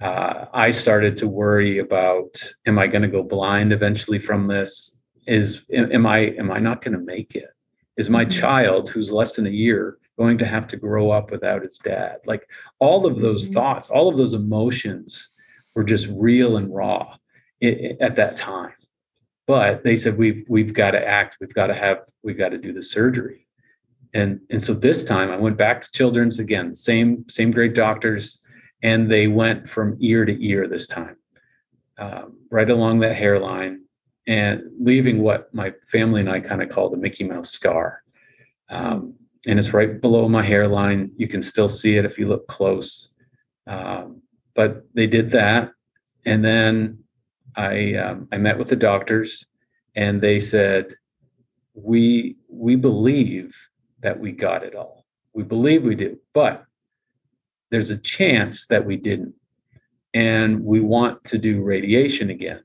Uh, 0.01 0.45
I 0.53 0.71
started 0.71 1.15
to 1.17 1.27
worry 1.27 1.79
about: 1.79 2.41
Am 2.65 2.77
I 2.77 2.87
going 2.87 3.03
to 3.03 3.07
go 3.07 3.23
blind 3.23 3.71
eventually 3.71 4.19
from 4.19 4.47
this? 4.47 4.97
Is 5.27 5.63
am 5.71 6.05
I 6.05 6.19
am 6.19 6.51
I 6.51 6.59
not 6.59 6.81
going 6.81 6.97
to 6.97 7.05
make 7.05 7.35
it? 7.35 7.49
Is 7.95 8.09
my 8.09 8.25
mm-hmm. 8.25 8.31
child, 8.31 8.89
who's 8.89 9.11
less 9.11 9.35
than 9.35 9.47
a 9.47 9.51
year, 9.51 9.99
going 10.17 10.37
to 10.39 10.45
have 10.45 10.67
to 10.67 10.77
grow 10.77 11.11
up 11.11 11.31
without 11.31 11.61
his 11.61 11.77
dad? 11.77 12.17
Like 12.25 12.49
all 12.79 13.05
of 13.05 13.21
those 13.21 13.45
mm-hmm. 13.45 13.53
thoughts, 13.53 13.89
all 13.89 14.09
of 14.09 14.17
those 14.17 14.33
emotions 14.33 15.29
were 15.75 15.83
just 15.83 16.07
real 16.11 16.57
and 16.57 16.73
raw 16.73 17.15
at 17.61 18.15
that 18.15 18.35
time. 18.35 18.73
But 19.45 19.83
they 19.83 19.95
said 19.95 20.17
we've 20.17 20.45
we've 20.47 20.73
got 20.73 20.91
to 20.91 21.05
act. 21.05 21.37
We've 21.41 21.53
got 21.53 21.67
to 21.67 21.73
have. 21.73 21.99
We've 22.23 22.37
got 22.37 22.49
to 22.49 22.57
do 22.57 22.71
the 22.71 22.81
surgery. 22.81 23.47
And 24.13 24.39
and 24.49 24.61
so 24.61 24.73
this 24.73 25.03
time 25.03 25.31
I 25.31 25.37
went 25.37 25.57
back 25.57 25.81
to 25.81 25.91
Children's 25.91 26.39
again. 26.39 26.75
Same 26.75 27.25
same 27.29 27.51
great 27.51 27.75
doctors, 27.75 28.39
and 28.83 29.11
they 29.11 29.27
went 29.27 29.69
from 29.69 29.97
ear 29.99 30.23
to 30.25 30.45
ear 30.45 30.67
this 30.67 30.87
time, 30.87 31.17
um, 31.97 32.37
right 32.49 32.69
along 32.69 32.99
that 32.99 33.15
hairline, 33.15 33.81
and 34.27 34.63
leaving 34.79 35.21
what 35.21 35.53
my 35.53 35.73
family 35.91 36.21
and 36.21 36.29
I 36.29 36.39
kind 36.39 36.61
of 36.61 36.69
call 36.69 36.89
the 36.89 36.97
Mickey 36.97 37.25
Mouse 37.25 37.49
scar. 37.49 38.01
Um, 38.69 39.15
and 39.45 39.59
it's 39.59 39.73
right 39.73 39.99
below 39.99 40.29
my 40.29 40.41
hairline. 40.43 41.11
You 41.17 41.27
can 41.27 41.41
still 41.41 41.69
see 41.69 41.97
it 41.97 42.05
if 42.05 42.17
you 42.17 42.27
look 42.27 42.47
close. 42.47 43.09
Um, 43.67 44.22
but 44.55 44.85
they 44.93 45.07
did 45.07 45.31
that, 45.31 45.71
and 46.25 46.43
then 46.43 46.99
I 47.55 47.95
um, 47.95 48.27
I 48.31 48.37
met 48.37 48.57
with 48.57 48.69
the 48.69 48.75
doctors, 48.75 49.45
and 49.95 50.21
they 50.21 50.39
said, 50.39 50.95
"We 51.73 52.37
we 52.47 52.75
believe 52.75 53.55
that 54.01 54.19
we 54.19 54.31
got 54.31 54.63
it 54.63 54.75
all. 54.75 55.05
We 55.33 55.43
believe 55.43 55.83
we 55.83 55.95
did, 55.95 56.17
but 56.33 56.65
there's 57.71 57.89
a 57.89 57.97
chance 57.97 58.67
that 58.67 58.85
we 58.85 58.97
didn't, 58.97 59.33
and 60.13 60.63
we 60.63 60.79
want 60.79 61.23
to 61.25 61.37
do 61.37 61.63
radiation 61.63 62.29
again." 62.29 62.61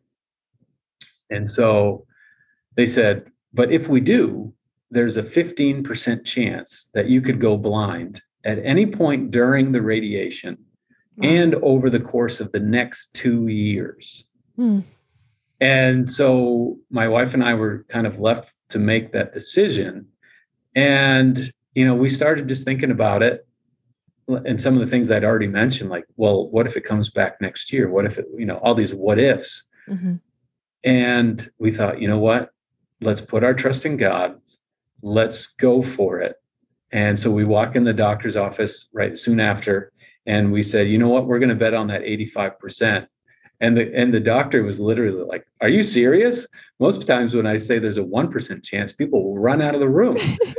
And 1.31 1.49
so 1.49 2.07
they 2.77 2.87
said, 2.87 3.31
"But 3.53 3.73
if 3.73 3.89
we 3.89 4.01
do." 4.01 4.55
There's 4.91 5.19
a 5.19 5.23
15% 5.23 6.25
chance 6.25 6.89
that 6.95 7.11
you 7.11 7.21
could 7.21 7.43
go 7.43 7.59
blind 7.59 8.23
at 8.45 8.59
any 8.65 8.87
point 8.87 9.31
during 9.31 9.71
the 9.71 9.83
radiation 9.83 10.57
and 11.23 11.55
over 11.57 11.91
the 11.91 12.01
course 12.01 12.41
of 12.41 12.53
the 12.53 12.61
next 12.61 13.13
two 13.15 13.49
years. 13.49 14.27
Hmm. 14.57 14.81
And 15.61 16.09
so 16.09 16.79
my 16.91 17.09
wife 17.09 17.35
and 17.35 17.43
I 17.43 17.55
were 17.55 17.85
kind 17.89 18.07
of 18.07 18.21
left 18.21 18.53
to 18.71 18.79
make 18.79 19.13
that 19.13 19.35
decision. 19.35 20.07
And, 20.77 21.53
you 21.75 21.85
know, 21.85 21.95
we 21.95 22.09
started 22.09 22.49
just 22.49 22.65
thinking 22.65 22.91
about 22.91 23.23
it 23.23 23.45
and 24.29 24.61
some 24.61 24.75
of 24.75 24.81
the 24.81 24.87
things 24.87 25.11
I'd 25.11 25.25
already 25.25 25.47
mentioned, 25.47 25.91
like, 25.91 26.05
well, 26.17 26.51
what 26.51 26.67
if 26.67 26.77
it 26.77 26.85
comes 26.85 27.09
back 27.09 27.41
next 27.41 27.73
year? 27.73 27.89
What 27.89 28.05
if 28.05 28.19
it, 28.19 28.27
you 28.37 28.45
know, 28.45 28.59
all 28.59 28.75
these 28.75 28.95
what 28.95 29.19
ifs. 29.19 29.65
Mm-hmm. 29.89 30.17
And 30.85 31.51
we 31.59 31.71
thought, 31.71 32.01
you 32.01 32.09
know 32.09 32.19
what? 32.19 32.51
Let's 33.01 33.21
put 33.21 33.43
our 33.43 33.55
trust 33.55 33.87
in 33.87 33.97
God. 33.97 34.39
Let's 35.03 35.47
go 35.47 35.83
for 35.83 36.21
it. 36.21 36.37
And 36.93 37.19
so 37.19 37.31
we 37.31 37.45
walk 37.45 37.75
in 37.75 37.85
the 37.85 37.93
doctor's 37.93 38.37
office 38.37 38.89
right 38.93 39.17
soon 39.17 39.41
after 39.41 39.93
and 40.29 40.53
we 40.53 40.63
said, 40.63 40.89
you 40.89 40.99
know 40.99 41.09
what, 41.09 41.27
we're 41.27 41.39
going 41.39 41.49
to 41.49 41.55
bet 41.55 41.73
on 41.73 41.87
that 41.87 42.03
85%. 42.03 43.09
And 43.61 43.77
the 43.77 43.93
and 43.93 44.15
the 44.15 44.21
doctor 44.21 44.63
was 44.63 44.79
literally 44.79 45.25
like, 45.25 45.45
"Are 45.61 45.69
you 45.69 45.83
serious?" 45.83 46.47
Most 46.79 47.05
times 47.09 47.35
when 47.35 47.45
I 47.45 47.59
say 47.59 47.81
there's 47.81 47.97
a 47.97 48.05
one 48.05 48.31
percent 48.31 48.63
chance, 48.63 48.93
people 48.93 49.25
will 49.25 49.37
run 49.37 49.61
out 49.61 49.75
of 49.75 49.81
the 49.81 49.89
room. 49.89 50.17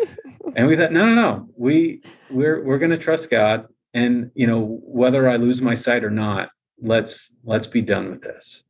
and 0.57 0.67
we 0.67 0.75
thought, 0.75 0.91
no, 0.91 1.05
no, 1.05 1.15
no, 1.15 1.49
we 1.55 2.01
we're 2.29 2.61
we're 2.65 2.77
going 2.77 2.91
to 2.91 2.97
trust 2.97 3.29
God, 3.29 3.69
and 3.93 4.31
you 4.35 4.45
know 4.45 4.81
whether 4.83 5.29
I 5.29 5.37
lose 5.37 5.61
my 5.61 5.75
sight 5.75 6.03
or 6.03 6.09
not, 6.09 6.49
let's 6.81 7.37
let's 7.45 7.67
be 7.67 7.81
done 7.81 8.09
with 8.09 8.21
this. 8.21 8.63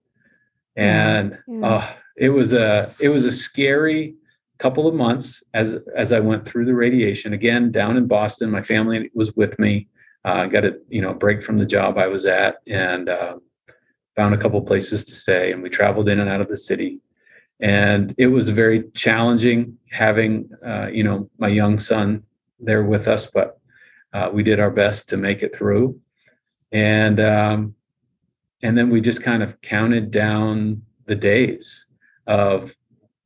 And 0.75 1.35
yeah. 1.47 1.65
uh, 1.65 1.89
it 2.15 2.29
was 2.29 2.53
a 2.53 2.93
it 2.99 3.09
was 3.09 3.25
a 3.25 3.31
scary 3.31 4.13
couple 4.59 4.87
of 4.87 4.93
months 4.93 5.41
as 5.55 5.75
as 5.97 6.11
I 6.11 6.19
went 6.19 6.45
through 6.45 6.65
the 6.65 6.75
radiation 6.75 7.33
again 7.33 7.71
down 7.71 7.97
in 7.97 8.05
Boston. 8.05 8.51
My 8.51 8.61
family 8.61 9.09
was 9.15 9.35
with 9.35 9.57
me 9.57 9.87
uh, 10.25 10.45
got 10.47 10.65
a 10.65 10.79
you 10.89 11.01
know 11.01 11.13
break 11.13 11.43
from 11.43 11.57
the 11.57 11.65
job 11.65 11.97
I 11.97 12.07
was 12.07 12.25
at 12.25 12.57
and 12.67 13.09
uh, 13.09 13.37
found 14.15 14.33
a 14.33 14.37
couple 14.37 14.61
places 14.61 15.03
to 15.05 15.15
stay 15.15 15.51
and 15.51 15.63
we 15.63 15.69
traveled 15.69 16.09
in 16.09 16.19
and 16.19 16.29
out 16.29 16.41
of 16.41 16.49
the 16.49 16.57
city. 16.57 16.99
And 17.61 18.15
it 18.17 18.27
was 18.27 18.47
very 18.49 18.83
challenging 18.91 19.77
having 19.91 20.49
uh, 20.65 20.87
you 20.91 21.03
know 21.03 21.29
my 21.37 21.49
young 21.49 21.79
son 21.79 22.23
there 22.59 22.83
with 22.83 23.07
us 23.07 23.25
but 23.25 23.59
uh, 24.13 24.29
we 24.33 24.43
did 24.43 24.59
our 24.59 24.71
best 24.71 25.07
to 25.09 25.17
make 25.17 25.43
it 25.43 25.55
through. 25.55 25.99
And 26.71 27.19
um, 27.19 27.75
and 28.61 28.77
then 28.77 28.89
we 28.89 29.01
just 29.01 29.23
kind 29.23 29.41
of 29.41 29.59
counted 29.61 30.11
down 30.11 30.81
the 31.05 31.15
days 31.15 31.87
of 32.27 32.75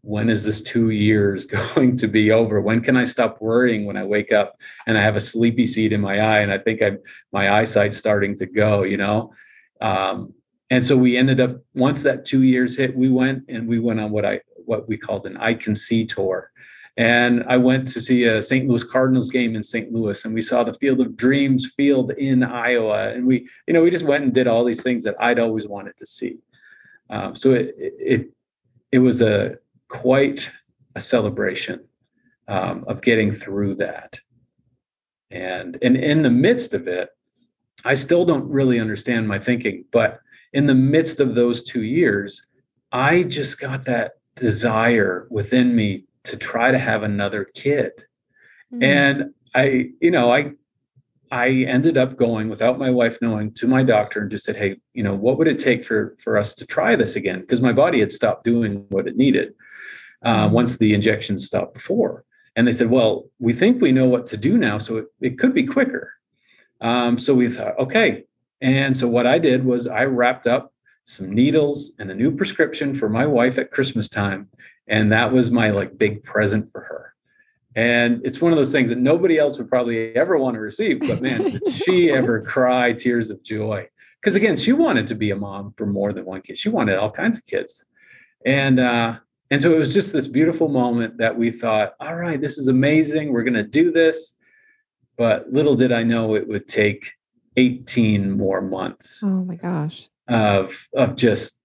when 0.03 0.29
is 0.29 0.43
this 0.43 0.61
two 0.61 0.89
years 0.89 1.45
going 1.75 1.97
to 1.97 2.07
be 2.07 2.31
over? 2.31 2.61
When 2.61 2.81
can 2.81 2.95
I 2.95 3.05
stop 3.05 3.41
worrying 3.41 3.85
when 3.85 3.97
I 3.97 4.03
wake 4.03 4.31
up 4.31 4.57
and 4.85 4.97
I 4.97 5.01
have 5.01 5.15
a 5.15 5.21
sleepy 5.21 5.65
seed 5.65 5.93
in 5.93 6.01
my 6.01 6.19
eye 6.19 6.39
and 6.41 6.51
I 6.51 6.59
think 6.59 6.81
I'm 6.81 6.99
my 7.31 7.51
eyesight's 7.51 7.97
starting 7.97 8.37
to 8.37 8.45
go, 8.45 8.83
you 8.83 8.97
know? 8.97 9.33
Um, 9.81 10.33
and 10.69 10.83
so 10.83 10.95
we 10.95 11.17
ended 11.17 11.39
up 11.39 11.57
once 11.73 12.03
that 12.03 12.25
two 12.25 12.43
years 12.43 12.77
hit, 12.77 12.95
we 12.95 13.09
went 13.09 13.43
and 13.47 13.67
we 13.67 13.79
went 13.79 13.99
on 13.99 14.11
what 14.11 14.25
I 14.25 14.41
what 14.65 14.87
we 14.87 14.97
called 14.97 15.25
an 15.25 15.37
I 15.37 15.53
Can 15.53 15.75
See 15.75 16.05
tour. 16.05 16.51
And 16.95 17.43
I 17.47 17.57
went 17.57 17.87
to 17.89 18.01
see 18.01 18.25
a 18.25 18.41
St. 18.41 18.67
Louis 18.67 18.83
Cardinals 18.83 19.31
game 19.31 19.55
in 19.55 19.63
St. 19.63 19.91
Louis, 19.91 20.23
and 20.25 20.33
we 20.33 20.43
saw 20.43 20.63
the 20.63 20.75
Field 20.75 21.01
of 21.01 21.17
Dreams 21.17 21.73
field 21.75 22.11
in 22.11 22.43
Iowa. 22.43 23.09
And 23.09 23.25
we, 23.25 23.49
you 23.67 23.73
know, 23.73 23.81
we 23.81 23.89
just 23.89 24.05
went 24.05 24.23
and 24.23 24.31
did 24.31 24.45
all 24.45 24.63
these 24.63 24.83
things 24.83 25.03
that 25.03 25.15
I'd 25.19 25.39
always 25.39 25.67
wanted 25.67 25.97
to 25.97 26.05
see. 26.05 26.37
Um, 27.09 27.35
so 27.35 27.53
it, 27.53 27.73
it 27.77 28.29
it 28.91 28.99
was 28.99 29.21
a 29.23 29.57
quite 29.93 30.49
a 30.95 30.99
celebration 30.99 31.85
um, 32.47 32.83
of 32.87 33.01
getting 33.01 33.31
through 33.31 33.75
that. 33.75 34.19
And, 35.31 35.77
and 35.81 35.95
in 35.95 36.23
the 36.23 36.29
midst 36.29 36.73
of 36.73 36.87
it, 36.87 37.09
I 37.85 37.93
still 37.93 38.25
don't 38.25 38.49
really 38.49 38.79
understand 38.79 39.27
my 39.27 39.39
thinking, 39.39 39.85
but 39.91 40.19
in 40.51 40.65
the 40.65 40.75
midst 40.75 41.19
of 41.19 41.35
those 41.35 41.63
two 41.63 41.83
years, 41.83 42.45
I 42.91 43.23
just 43.23 43.59
got 43.59 43.85
that 43.85 44.13
desire 44.35 45.27
within 45.29 45.75
me 45.75 46.05
to 46.23 46.37
try 46.37 46.71
to 46.71 46.79
have 46.79 47.03
another 47.03 47.45
kid. 47.45 47.91
Mm-hmm. 48.73 48.83
And 48.83 49.33
I, 49.53 49.91
you 50.01 50.11
know, 50.11 50.31
I 50.31 50.53
I 51.31 51.49
ended 51.67 51.97
up 51.97 52.15
going 52.15 52.47
without 52.47 52.77
my 52.77 52.91
wife 52.91 53.17
knowing 53.19 53.53
to 53.53 53.67
my 53.67 53.81
doctor 53.81 54.21
and 54.21 54.29
just 54.29 54.45
said, 54.45 54.55
"Hey, 54.55 54.77
you 54.93 55.01
know, 55.01 55.15
what 55.15 55.37
would 55.39 55.47
it 55.47 55.59
take 55.59 55.83
for 55.83 56.15
for 56.19 56.37
us 56.37 56.53
to 56.55 56.65
try 56.65 56.95
this 56.95 57.15
again?" 57.15 57.41
Because 57.41 57.61
my 57.61 57.73
body 57.73 57.99
had 57.99 58.11
stopped 58.11 58.43
doing 58.43 58.85
what 58.89 59.07
it 59.07 59.17
needed 59.17 59.53
uh, 60.23 60.49
once 60.51 60.77
the 60.77 60.93
injections 60.93 61.45
stopped 61.45 61.73
before. 61.73 62.23
And 62.55 62.67
they 62.67 62.71
said, 62.71 62.89
well, 62.89 63.25
we 63.39 63.53
think 63.53 63.81
we 63.81 63.91
know 63.91 64.05
what 64.05 64.25
to 64.27 64.37
do 64.37 64.57
now, 64.57 64.77
so 64.77 64.97
it, 64.97 65.05
it 65.21 65.39
could 65.39 65.53
be 65.53 65.65
quicker. 65.65 66.13
Um, 66.81 67.17
so 67.17 67.33
we 67.33 67.49
thought, 67.49 67.77
okay. 67.79 68.25
And 68.61 68.95
so 68.95 69.07
what 69.07 69.25
I 69.25 69.39
did 69.39 69.65
was 69.65 69.87
I 69.87 70.05
wrapped 70.05 70.47
up 70.47 70.71
some 71.05 71.31
needles 71.31 71.93
and 71.99 72.11
a 72.11 72.15
new 72.15 72.31
prescription 72.35 72.95
for 72.95 73.09
my 73.09 73.25
wife 73.25 73.57
at 73.57 73.71
Christmas 73.71 74.07
time. 74.07 74.49
And 74.87 75.11
that 75.11 75.31
was 75.31 75.51
my 75.51 75.69
like 75.69 75.97
big 75.97 76.23
present 76.23 76.71
for 76.71 76.81
her. 76.81 77.13
And 77.75 78.21
it's 78.23 78.39
one 78.39 78.51
of 78.51 78.57
those 78.57 78.71
things 78.71 78.89
that 78.89 78.99
nobody 78.99 79.39
else 79.39 79.57
would 79.57 79.69
probably 79.69 80.15
ever 80.15 80.37
want 80.37 80.55
to 80.55 80.61
receive. 80.61 80.99
But 80.99 81.21
man, 81.21 81.43
did 81.51 81.67
she 81.67 82.11
ever 82.11 82.41
cry 82.41 82.93
tears 82.93 83.31
of 83.31 83.43
joy? 83.43 83.87
Because 84.21 84.35
again, 84.35 84.55
she 84.55 84.71
wanted 84.73 85.07
to 85.07 85.15
be 85.15 85.31
a 85.31 85.35
mom 85.35 85.73
for 85.77 85.85
more 85.85 86.13
than 86.13 86.25
one 86.25 86.41
kid. 86.41 86.57
She 86.57 86.69
wanted 86.69 86.97
all 86.97 87.11
kinds 87.11 87.37
of 87.37 87.45
kids. 87.45 87.85
And 88.45 88.79
uh, 88.79 89.17
and 89.53 89.61
so 89.61 89.71
it 89.71 89.77
was 89.77 89.93
just 89.93 90.11
this 90.11 90.25
beautiful 90.27 90.67
moment 90.67 91.17
that 91.19 91.37
we 91.37 91.51
thought, 91.51 91.93
all 91.99 92.15
right, 92.15 92.41
this 92.41 92.57
is 92.57 92.67
amazing. 92.67 93.31
We're 93.31 93.43
going 93.43 93.53
to 93.53 93.63
do 93.81 93.91
this. 93.91 94.33
but 95.15 95.51
little 95.53 95.75
did 95.75 95.91
I 95.91 96.01
know 96.01 96.33
it 96.35 96.47
would 96.47 96.67
take 96.67 97.11
18 97.55 98.31
more 98.31 98.61
months 98.61 99.21
Oh 99.23 99.45
my 99.51 99.55
gosh. 99.55 100.09
of 100.27 100.87
of 100.95 101.15
just 101.15 101.57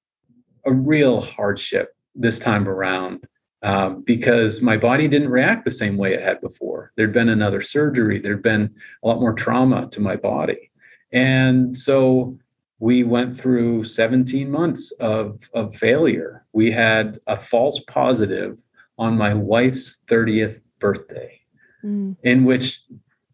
a 0.67 0.73
real 0.73 1.21
hardship 1.23 1.97
this 2.15 2.39
time 2.39 2.69
around 2.69 3.25
um, 3.63 4.03
because 4.03 4.61
my 4.61 4.77
body 4.77 5.09
didn't 5.09 5.31
react 5.31 5.65
the 5.65 5.71
same 5.71 5.97
way 5.97 6.13
it 6.13 6.23
had 6.23 6.41
before. 6.43 6.93
There'd 6.97 7.13
been 7.21 7.31
another 7.31 7.63
surgery. 7.63 8.21
There'd 8.21 8.43
been 8.43 8.65
a 9.03 9.09
lot 9.09 9.19
more 9.21 9.33
trauma 9.33 9.89
to 9.95 10.01
my 10.01 10.17
body, 10.17 10.71
and 11.11 11.75
so 11.77 12.37
we 12.81 13.03
went 13.05 13.37
through 13.37 13.85
17 13.85 14.51
months 14.51 14.91
of 14.93 15.41
of 15.55 15.75
failure. 15.75 16.45
We 16.53 16.71
had 16.71 17.19
a 17.27 17.39
false 17.39 17.81
positive 17.81 18.63
on 18.99 19.17
my 19.17 19.35
wife's 19.35 20.03
30th 20.09 20.63
birthday, 20.79 21.41
Mm. 21.85 22.17
in 22.25 22.45
which 22.45 22.83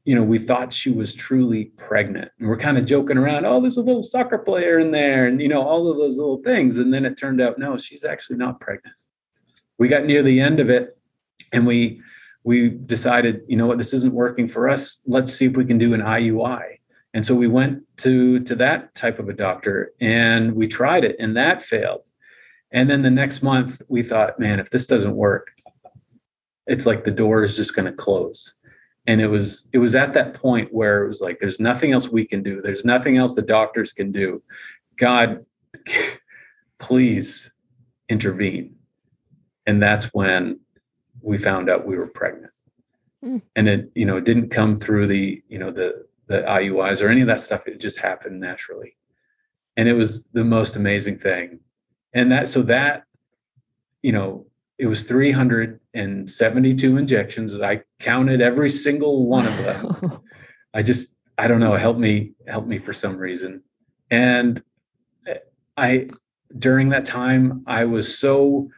you 0.06 0.14
know, 0.14 0.22
we 0.22 0.38
thought 0.38 0.70
she 0.70 0.90
was 0.90 1.14
truly 1.14 1.64
pregnant. 1.78 2.30
And 2.38 2.46
we're 2.46 2.58
kind 2.58 2.76
of 2.76 2.84
joking 2.84 3.16
around, 3.16 3.46
oh, 3.46 3.58
there's 3.62 3.78
a 3.78 3.82
little 3.82 4.02
soccer 4.02 4.36
player 4.36 4.78
in 4.78 4.90
there, 4.90 5.26
and 5.26 5.40
you 5.40 5.48
know, 5.48 5.62
all 5.62 5.88
of 5.88 5.96
those 5.96 6.18
little 6.18 6.42
things. 6.42 6.76
And 6.76 6.92
then 6.92 7.06
it 7.06 7.16
turned 7.16 7.40
out, 7.40 7.58
no, 7.58 7.78
she's 7.78 8.04
actually 8.04 8.36
not 8.36 8.60
pregnant. 8.60 8.94
We 9.78 9.88
got 9.88 10.04
near 10.04 10.22
the 10.22 10.40
end 10.40 10.60
of 10.60 10.68
it 10.68 10.98
and 11.52 11.66
we 11.66 12.00
we 12.46 12.68
decided, 12.68 13.40
you 13.48 13.56
know 13.56 13.66
what, 13.66 13.78
this 13.78 13.94
isn't 13.94 14.12
working 14.12 14.46
for 14.46 14.68
us. 14.68 14.98
Let's 15.06 15.32
see 15.32 15.46
if 15.46 15.56
we 15.56 15.64
can 15.64 15.78
do 15.78 15.94
an 15.94 16.02
IUI. 16.02 16.80
And 17.14 17.24
so 17.24 17.34
we 17.34 17.46
went 17.46 17.82
to 17.98 18.40
to 18.40 18.54
that 18.56 18.94
type 18.96 19.18
of 19.18 19.28
a 19.28 19.32
doctor 19.32 19.92
and 20.00 20.54
we 20.54 20.66
tried 20.66 21.04
it 21.04 21.16
and 21.18 21.36
that 21.36 21.62
failed. 21.62 22.02
And 22.72 22.90
then 22.90 23.02
the 23.02 23.10
next 23.10 23.40
month 23.40 23.80
we 23.88 24.02
thought, 24.02 24.40
man, 24.40 24.58
if 24.58 24.70
this 24.70 24.86
doesn't 24.88 25.14
work, 25.14 25.52
it's 26.66 26.86
like 26.86 27.04
the 27.04 27.12
door 27.12 27.44
is 27.44 27.54
just 27.54 27.76
going 27.76 27.86
to 27.86 27.92
close. 27.92 28.54
And 29.06 29.20
it 29.20 29.28
was 29.28 29.68
it 29.72 29.78
was 29.78 29.94
at 29.94 30.12
that 30.14 30.34
point 30.34 30.74
where 30.74 31.04
it 31.04 31.08
was 31.08 31.20
like 31.20 31.38
there's 31.38 31.60
nothing 31.60 31.92
else 31.92 32.08
we 32.08 32.26
can 32.26 32.42
do. 32.42 32.60
There's 32.60 32.84
nothing 32.84 33.16
else 33.16 33.34
the 33.34 33.42
doctors 33.42 33.92
can 33.92 34.10
do. 34.10 34.42
God 34.98 35.46
please 36.80 37.50
intervene. 38.08 38.74
And 39.66 39.80
that's 39.80 40.06
when 40.06 40.58
we 41.22 41.38
found 41.38 41.70
out 41.70 41.86
we 41.86 41.96
were 41.96 42.08
pregnant. 42.08 42.50
Hmm. 43.22 43.38
and 43.56 43.68
it 43.68 43.90
you 43.94 44.04
know 44.04 44.18
it 44.18 44.26
didn't 44.26 44.50
come 44.50 44.76
through 44.76 45.06
the 45.06 45.42
you 45.48 45.58
know 45.58 45.70
the 45.70 46.04
the 46.26 46.42
iuis 46.42 47.02
or 47.02 47.08
any 47.08 47.20
of 47.20 47.26
that 47.26 47.40
stuff 47.40 47.66
it 47.66 47.80
just 47.80 47.98
happened 47.98 48.40
naturally. 48.40 48.96
And 49.76 49.88
it 49.88 49.94
was 49.94 50.26
the 50.26 50.44
most 50.44 50.76
amazing 50.76 51.18
thing. 51.18 51.60
And 52.12 52.30
that 52.32 52.48
so 52.48 52.62
that 52.62 53.04
you 54.02 54.12
know 54.12 54.46
it 54.78 54.86
was 54.86 55.04
372 55.04 56.96
injections. 56.96 57.60
I 57.60 57.82
counted 58.00 58.40
every 58.40 58.68
single 58.68 59.26
one 59.26 59.46
of 59.46 59.56
them. 59.58 60.20
I 60.74 60.82
just 60.82 61.14
I 61.36 61.48
don't 61.48 61.60
know, 61.60 61.74
help 61.74 61.98
me 61.98 62.32
help 62.46 62.66
me 62.66 62.78
for 62.78 62.92
some 62.92 63.16
reason. 63.16 63.62
And 64.10 64.62
I 65.76 66.08
during 66.58 66.90
that 66.90 67.04
time 67.04 67.64
I 67.66 67.84
was 67.84 68.16
so 68.18 68.68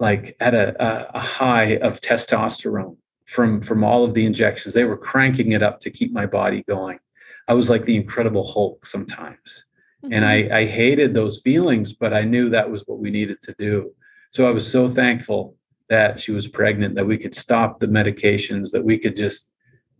like 0.00 0.36
at 0.40 0.54
a, 0.54 0.74
a, 0.84 1.10
a 1.14 1.20
high 1.20 1.76
of 1.76 2.00
testosterone 2.00 2.96
from 3.32 3.62
from 3.62 3.82
all 3.84 4.04
of 4.04 4.14
the 4.14 4.26
injections. 4.26 4.74
They 4.74 4.84
were 4.84 4.96
cranking 4.96 5.52
it 5.52 5.62
up 5.62 5.80
to 5.80 5.90
keep 5.90 6.12
my 6.12 6.26
body 6.26 6.64
going. 6.68 6.98
I 7.48 7.54
was 7.54 7.68
like 7.70 7.84
the 7.84 7.96
incredible 7.96 8.46
Hulk 8.46 8.86
sometimes. 8.86 9.64
And 10.10 10.24
I, 10.24 10.48
I 10.52 10.66
hated 10.66 11.14
those 11.14 11.40
feelings, 11.42 11.92
but 11.92 12.12
I 12.12 12.22
knew 12.22 12.50
that 12.50 12.68
was 12.68 12.82
what 12.86 12.98
we 12.98 13.10
needed 13.10 13.40
to 13.42 13.54
do. 13.56 13.92
So 14.30 14.48
I 14.48 14.50
was 14.50 14.68
so 14.68 14.88
thankful 14.88 15.54
that 15.88 16.18
she 16.18 16.32
was 16.32 16.48
pregnant, 16.48 16.96
that 16.96 17.06
we 17.06 17.16
could 17.16 17.34
stop 17.34 17.78
the 17.78 17.86
medications, 17.86 18.72
that 18.72 18.84
we 18.84 18.98
could 18.98 19.16
just 19.16 19.48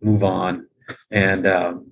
move 0.01 0.23
on 0.23 0.67
and 1.11 1.47
um, 1.47 1.91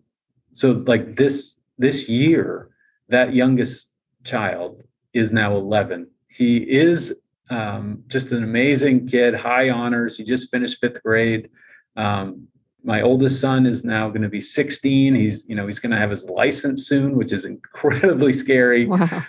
so 0.53 0.83
like 0.87 1.15
this 1.15 1.55
this 1.77 2.09
year 2.09 2.69
that 3.09 3.33
youngest 3.33 3.89
child 4.23 4.83
is 5.13 5.31
now 5.31 5.55
11 5.55 6.07
he 6.29 6.57
is 6.57 7.15
um, 7.51 8.03
just 8.07 8.31
an 8.31 8.43
amazing 8.43 9.07
kid 9.07 9.33
high 9.33 9.69
honors 9.69 10.17
he 10.17 10.23
just 10.23 10.49
finished 10.49 10.79
fifth 10.79 11.01
grade 11.03 11.49
um, 11.97 12.47
my 12.83 13.01
oldest 13.01 13.39
son 13.39 13.65
is 13.67 13.83
now 13.83 14.09
going 14.09 14.21
to 14.23 14.29
be 14.29 14.41
16 14.41 15.13
he's 15.15 15.45
you 15.47 15.55
know 15.55 15.67
he's 15.67 15.79
going 15.79 15.91
to 15.91 15.97
have 15.97 16.09
his 16.09 16.25
license 16.29 16.87
soon 16.87 17.15
which 17.15 17.31
is 17.31 17.45
incredibly 17.53 18.33
scary 18.33 18.87
wow. 18.87 19.23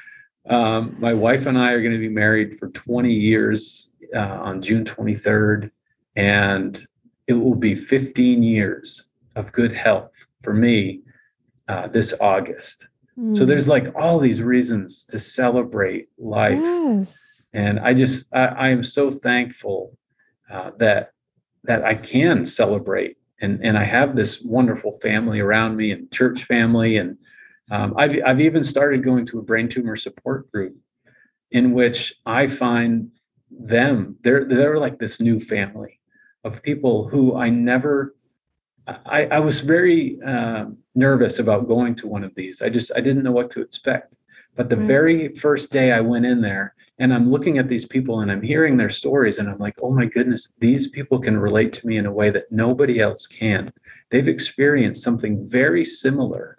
um, 0.48 0.96
my 0.98 1.12
wife 1.12 1.46
and 1.46 1.58
i 1.58 1.72
are 1.72 1.80
going 1.82 1.92
to 1.92 1.98
be 1.98 2.08
married 2.08 2.58
for 2.58 2.68
20 2.68 3.12
years 3.12 3.90
uh, 4.14 4.38
on 4.40 4.62
june 4.62 4.84
23rd 4.84 5.70
and 6.16 6.86
it 7.26 7.34
will 7.34 7.54
be 7.54 7.74
15 7.74 8.42
years 8.42 9.06
of 9.36 9.52
good 9.52 9.72
health 9.72 10.12
for 10.42 10.52
me 10.52 11.00
uh, 11.68 11.86
this 11.88 12.12
August. 12.20 12.88
So 13.32 13.44
Mm. 13.44 13.46
there's 13.46 13.68
like 13.68 13.94
all 13.94 14.18
these 14.18 14.42
reasons 14.42 15.04
to 15.04 15.18
celebrate 15.18 16.08
life, 16.18 16.58
yes. 16.62 17.18
And 17.52 17.80
I 17.80 17.94
just 17.94 18.26
I, 18.32 18.46
I 18.46 18.68
am 18.68 18.82
so 18.82 19.10
thankful 19.10 19.96
uh, 20.50 20.72
that 20.78 21.12
that 21.64 21.84
I 21.84 21.94
can 21.94 22.44
celebrate, 22.44 23.16
and 23.40 23.60
and 23.64 23.78
I 23.78 23.84
have 23.84 24.16
this 24.16 24.40
wonderful 24.42 24.98
family 25.00 25.40
around 25.40 25.76
me 25.76 25.90
and 25.92 26.10
church 26.10 26.44
family, 26.44 26.96
and 26.96 27.18
um, 27.70 27.94
I've 27.96 28.16
I've 28.24 28.40
even 28.40 28.62
started 28.62 29.04
going 29.04 29.26
to 29.26 29.38
a 29.38 29.42
brain 29.42 29.68
tumor 29.68 29.96
support 29.96 30.50
group, 30.50 30.76
in 31.50 31.72
which 31.72 32.14
I 32.26 32.46
find 32.46 33.10
them 33.50 34.16
they're 34.22 34.44
they're 34.44 34.78
like 34.78 34.98
this 34.98 35.20
new 35.20 35.38
family 35.38 36.00
of 36.44 36.62
people 36.62 37.08
who 37.08 37.36
I 37.36 37.50
never 37.50 38.14
I, 38.86 39.26
I 39.26 39.38
was 39.38 39.60
very 39.60 40.20
um, 40.22 40.78
nervous 40.94 41.38
about 41.38 41.68
going 41.68 41.94
to 41.96 42.08
one 42.08 42.24
of 42.24 42.34
these. 42.34 42.62
I 42.62 42.68
just 42.68 42.90
I 42.96 43.00
didn't 43.00 43.22
know 43.22 43.32
what 43.32 43.50
to 43.50 43.60
expect. 43.60 44.16
But 44.56 44.68
the 44.68 44.76
Right. 44.76 44.86
very 44.86 45.34
first 45.36 45.70
day 45.70 45.92
I 45.92 46.00
went 46.00 46.26
in 46.26 46.40
there 46.40 46.74
and 46.98 47.12
I'm 47.12 47.30
looking 47.30 47.58
at 47.58 47.68
these 47.68 47.86
people 47.86 48.20
and 48.20 48.30
I'm 48.30 48.42
hearing 48.42 48.76
their 48.76 48.90
stories 48.90 49.38
and 49.38 49.48
I'm 49.48 49.58
like, 49.58 49.74
oh 49.82 49.90
my 49.90 50.06
goodness, 50.06 50.52
these 50.58 50.88
people 50.88 51.18
can 51.18 51.38
relate 51.38 51.72
to 51.74 51.86
me 51.86 51.96
in 51.96 52.06
a 52.06 52.12
way 52.12 52.30
that 52.30 52.52
nobody 52.52 53.00
else 53.00 53.26
can. 53.26 53.72
They've 54.10 54.28
experienced 54.28 55.02
something 55.02 55.48
very 55.48 55.84
similar. 55.84 56.56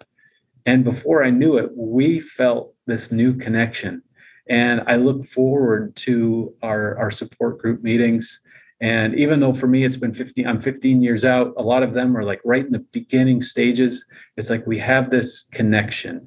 And 0.66 0.82
before 0.82 1.22
I 1.24 1.30
knew 1.30 1.56
it, 1.56 1.70
we 1.76 2.20
felt 2.20 2.74
this 2.86 3.12
new 3.12 3.34
connection. 3.34 4.02
And 4.48 4.82
I 4.86 4.96
look 4.96 5.24
forward 5.24 5.94
to 5.96 6.54
our, 6.62 6.98
our 6.98 7.10
support 7.10 7.58
group 7.58 7.82
meetings. 7.82 8.40
And 8.80 9.14
even 9.14 9.40
though 9.40 9.54
for 9.54 9.66
me 9.68 9.84
it's 9.84 9.96
been 9.96 10.12
15, 10.12 10.46
I'm 10.46 10.60
15 10.60 11.00
years 11.00 11.24
out, 11.24 11.54
a 11.56 11.62
lot 11.62 11.82
of 11.82 11.94
them 11.94 12.16
are 12.16 12.24
like 12.24 12.40
right 12.44 12.64
in 12.64 12.72
the 12.72 12.84
beginning 12.92 13.40
stages. 13.40 14.04
It's 14.36 14.50
like 14.50 14.66
we 14.66 14.78
have 14.80 15.10
this 15.10 15.44
connection. 15.52 16.26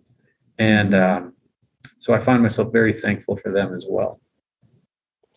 And 0.58 0.96
um, 0.96 1.34
so 2.08 2.13
I 2.13 2.22
find 2.22 2.41
myself 2.41 2.72
very 2.72 2.93
thankful 2.93 3.36
for 3.36 3.52
them 3.52 3.74
as 3.76 3.86
well. 3.86 4.22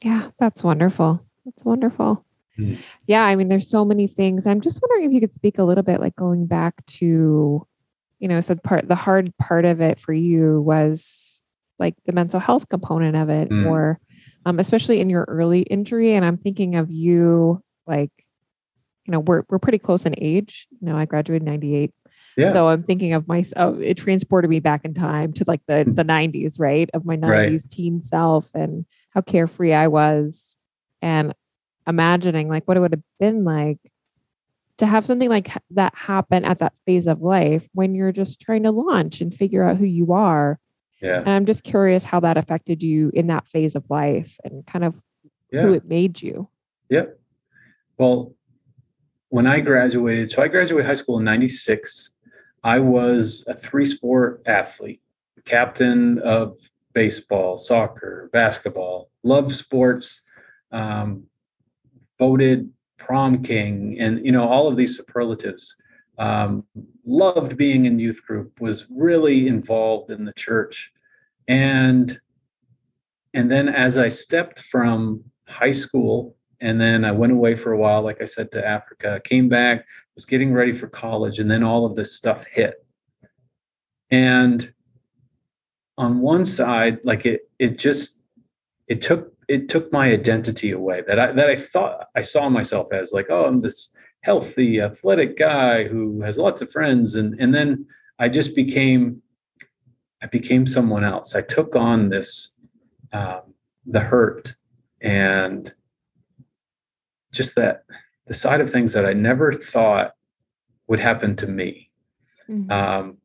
Yeah, 0.04 0.30
that's 0.38 0.62
wonderful. 0.62 1.20
That's 1.44 1.64
wonderful. 1.64 2.24
Mm. 2.56 2.78
Yeah, 3.08 3.24
I 3.24 3.34
mean, 3.34 3.48
there's 3.48 3.68
so 3.68 3.84
many 3.84 4.06
things. 4.06 4.46
I'm 4.46 4.60
just 4.60 4.80
wondering 4.80 5.04
if 5.04 5.12
you 5.12 5.18
could 5.18 5.34
speak 5.34 5.58
a 5.58 5.64
little 5.64 5.82
bit, 5.82 5.98
like 6.00 6.14
going 6.14 6.46
back 6.46 6.86
to, 6.86 7.66
you 8.20 8.28
know, 8.28 8.40
said 8.40 8.62
part 8.62 8.86
the 8.86 8.94
hard 8.94 9.36
part 9.36 9.64
of 9.64 9.80
it 9.80 9.98
for 9.98 10.12
you 10.12 10.60
was 10.60 11.42
like 11.80 11.96
the 12.06 12.12
mental 12.12 12.38
health 12.38 12.68
component 12.68 13.16
of 13.16 13.30
it, 13.30 13.48
Mm. 13.50 13.66
or 13.66 13.98
um, 14.46 14.60
especially 14.60 15.00
in 15.00 15.10
your 15.10 15.24
early 15.26 15.62
injury. 15.62 16.14
And 16.14 16.24
I'm 16.24 16.36
thinking 16.36 16.76
of 16.76 16.88
you, 16.88 17.60
like, 17.84 18.12
you 19.06 19.10
know, 19.10 19.18
we're 19.18 19.42
we're 19.48 19.58
pretty 19.58 19.78
close 19.78 20.06
in 20.06 20.14
age. 20.18 20.68
You 20.80 20.86
know, 20.86 20.96
I 20.96 21.04
graduated 21.04 21.42
in 21.42 21.52
'98. 21.52 21.92
Yeah. 22.40 22.52
So 22.52 22.68
I'm 22.68 22.82
thinking 22.82 23.12
of 23.12 23.26
myself. 23.28 23.78
It 23.80 23.94
transported 23.96 24.50
me 24.50 24.60
back 24.60 24.84
in 24.84 24.94
time 24.94 25.32
to 25.34 25.44
like 25.46 25.60
the 25.66 25.84
the 25.86 26.04
90s, 26.04 26.58
right? 26.58 26.88
Of 26.94 27.04
my 27.04 27.16
90s 27.16 27.62
Right. 27.64 27.70
teen 27.70 28.00
self 28.00 28.50
and 28.54 28.84
how 29.14 29.20
carefree 29.20 29.72
I 29.72 29.88
was, 29.88 30.56
and 31.02 31.34
imagining 31.86 32.48
like 32.48 32.66
what 32.68 32.76
it 32.76 32.80
would 32.80 32.92
have 32.92 33.02
been 33.18 33.44
like 33.44 33.78
to 34.78 34.86
have 34.86 35.04
something 35.04 35.28
like 35.28 35.50
that 35.70 35.94
happen 35.94 36.44
at 36.44 36.58
that 36.60 36.72
phase 36.86 37.06
of 37.06 37.20
life 37.20 37.68
when 37.74 37.94
you're 37.94 38.12
just 38.12 38.40
trying 38.40 38.62
to 38.62 38.70
launch 38.70 39.20
and 39.20 39.34
figure 39.34 39.62
out 39.64 39.76
who 39.76 39.84
you 39.84 40.12
are. 40.12 40.58
Yeah. 41.02 41.18
And 41.20 41.28
I'm 41.30 41.46
just 41.46 41.64
curious 41.64 42.04
how 42.04 42.20
that 42.20 42.36
affected 42.38 42.82
you 42.82 43.10
in 43.14 43.26
that 43.28 43.46
phase 43.48 43.74
of 43.74 43.84
life 43.90 44.38
and 44.44 44.64
kind 44.66 44.84
of 44.84 44.94
Yeah. 45.52 45.62
who 45.62 45.72
it 45.74 45.84
made 45.86 46.22
you. 46.22 46.48
Yep. 46.90 47.18
Well, 47.98 48.34
when 49.28 49.46
I 49.46 49.60
graduated, 49.60 50.30
so 50.30 50.42
I 50.42 50.48
graduated 50.48 50.86
high 50.86 50.94
school 50.94 51.18
in 51.18 51.24
96. 51.24 52.10
I 52.62 52.78
was 52.78 53.44
a 53.48 53.56
three 53.56 53.84
sport 53.84 54.42
athlete, 54.46 55.00
captain 55.44 56.18
of 56.20 56.58
baseball, 56.92 57.58
soccer, 57.58 58.28
basketball, 58.32 59.10
loved 59.22 59.52
sports, 59.52 60.22
um, 60.72 61.24
voted 62.18 62.70
prom 62.98 63.42
king, 63.42 63.96
and 63.98 64.24
you 64.24 64.32
know, 64.32 64.46
all 64.46 64.68
of 64.68 64.76
these 64.76 64.96
superlatives. 64.96 65.74
Um, 66.18 66.66
loved 67.06 67.56
being 67.56 67.86
in 67.86 67.98
youth 67.98 68.22
group, 68.26 68.60
was 68.60 68.86
really 68.90 69.48
involved 69.48 70.10
in 70.10 70.24
the 70.26 70.34
church. 70.34 70.92
And 71.48 72.20
and 73.32 73.50
then 73.50 73.68
as 73.68 73.96
I 73.96 74.08
stepped 74.08 74.60
from 74.60 75.24
high 75.46 75.72
school 75.72 76.36
and 76.60 76.80
then 76.80 77.04
I 77.04 77.12
went 77.12 77.32
away 77.32 77.56
for 77.56 77.72
a 77.72 77.78
while, 77.78 78.02
like 78.02 78.20
I 78.20 78.26
said, 78.26 78.52
to 78.52 78.66
Africa, 78.66 79.20
came 79.24 79.48
back, 79.48 79.84
was 80.14 80.24
getting 80.24 80.52
ready 80.52 80.72
for 80.72 80.88
college, 80.88 81.38
and 81.38 81.50
then 81.50 81.62
all 81.62 81.86
of 81.86 81.96
this 81.96 82.14
stuff 82.14 82.44
hit. 82.44 82.84
And 84.10 84.72
on 85.96 86.20
one 86.20 86.44
side, 86.44 86.98
like 87.04 87.24
it, 87.24 87.42
it 87.58 87.78
just, 87.78 88.18
it 88.88 89.00
took, 89.00 89.32
it 89.48 89.68
took 89.68 89.92
my 89.92 90.10
identity 90.10 90.72
away 90.72 91.02
that 91.06 91.18
I, 91.18 91.32
that 91.32 91.48
I 91.48 91.56
thought 91.56 92.08
I 92.14 92.22
saw 92.22 92.48
myself 92.48 92.92
as 92.92 93.12
like, 93.12 93.26
oh, 93.30 93.46
I'm 93.46 93.60
this 93.60 93.90
healthy, 94.22 94.80
athletic 94.80 95.38
guy 95.38 95.84
who 95.84 96.20
has 96.22 96.38
lots 96.38 96.60
of 96.60 96.70
friends. 96.70 97.14
And, 97.14 97.40
and 97.40 97.54
then 97.54 97.86
I 98.18 98.28
just 98.28 98.54
became, 98.54 99.22
I 100.22 100.26
became 100.26 100.66
someone 100.66 101.04
else. 101.04 101.34
I 101.34 101.40
took 101.40 101.74
on 101.74 102.10
this, 102.10 102.50
um, 103.12 103.54
the 103.86 104.00
hurt 104.00 104.52
and 105.00 105.72
just 107.32 107.54
that 107.56 107.84
the 108.26 108.34
side 108.34 108.60
of 108.60 108.70
things 108.70 108.92
that 108.92 109.06
I 109.06 109.12
never 109.12 109.52
thought 109.52 110.12
would 110.86 111.00
happen 111.00 111.36
to 111.36 111.46
me. 111.46 111.90
Mm-hmm. 112.48 112.70
Um, 112.70 113.18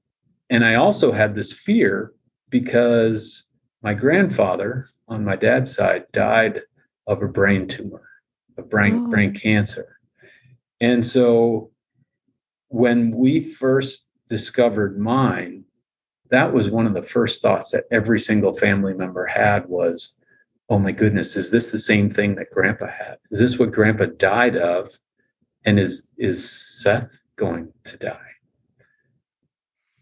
and 0.49 0.63
I 0.63 0.75
also 0.75 1.11
had 1.11 1.35
this 1.35 1.53
fear 1.53 2.13
because 2.49 3.43
my 3.81 3.93
grandfather 3.93 4.85
on 5.07 5.25
my 5.25 5.35
dad's 5.35 5.75
side 5.75 6.05
died 6.11 6.61
of 7.07 7.21
a 7.21 7.27
brain 7.27 7.67
tumor, 7.67 8.07
a 8.57 8.61
brain 8.61 9.05
oh. 9.05 9.09
brain 9.09 9.33
cancer. 9.33 9.99
And 10.81 11.03
so 11.03 11.71
when 12.69 13.11
we 13.11 13.41
first 13.41 14.07
discovered 14.27 14.99
mine, 14.99 15.63
that 16.31 16.53
was 16.53 16.69
one 16.69 16.87
of 16.87 16.93
the 16.93 17.03
first 17.03 17.41
thoughts 17.41 17.71
that 17.71 17.85
every 17.91 18.19
single 18.19 18.53
family 18.53 18.93
member 18.93 19.25
had 19.25 19.67
was, 19.67 20.15
oh 20.69 20.80
my 20.80 20.91
goodness, 20.91 21.36
is 21.36 21.51
this 21.51 21.71
the 21.71 21.78
same 21.78 22.10
thing 22.10 22.36
that 22.36 22.51
grandpa 22.51 22.88
had? 22.88 23.17
Is 23.32 23.39
this 23.39 23.60
what 23.60 23.71
grandpa 23.71 24.06
died 24.17 24.58
of? 24.58 24.91
And 25.65 25.80
is 25.80 26.10
is 26.17 26.49
Seth 26.82 27.10
going 27.38 27.71
to 27.86 27.97
die? 27.97 28.19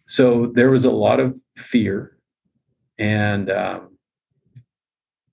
So 0.07 0.51
there 0.53 0.69
was 0.69 0.85
a 0.85 0.91
lot 0.91 1.19
of 1.19 1.35
fear. 1.57 2.17
And 2.99 3.49
um, 3.49 3.97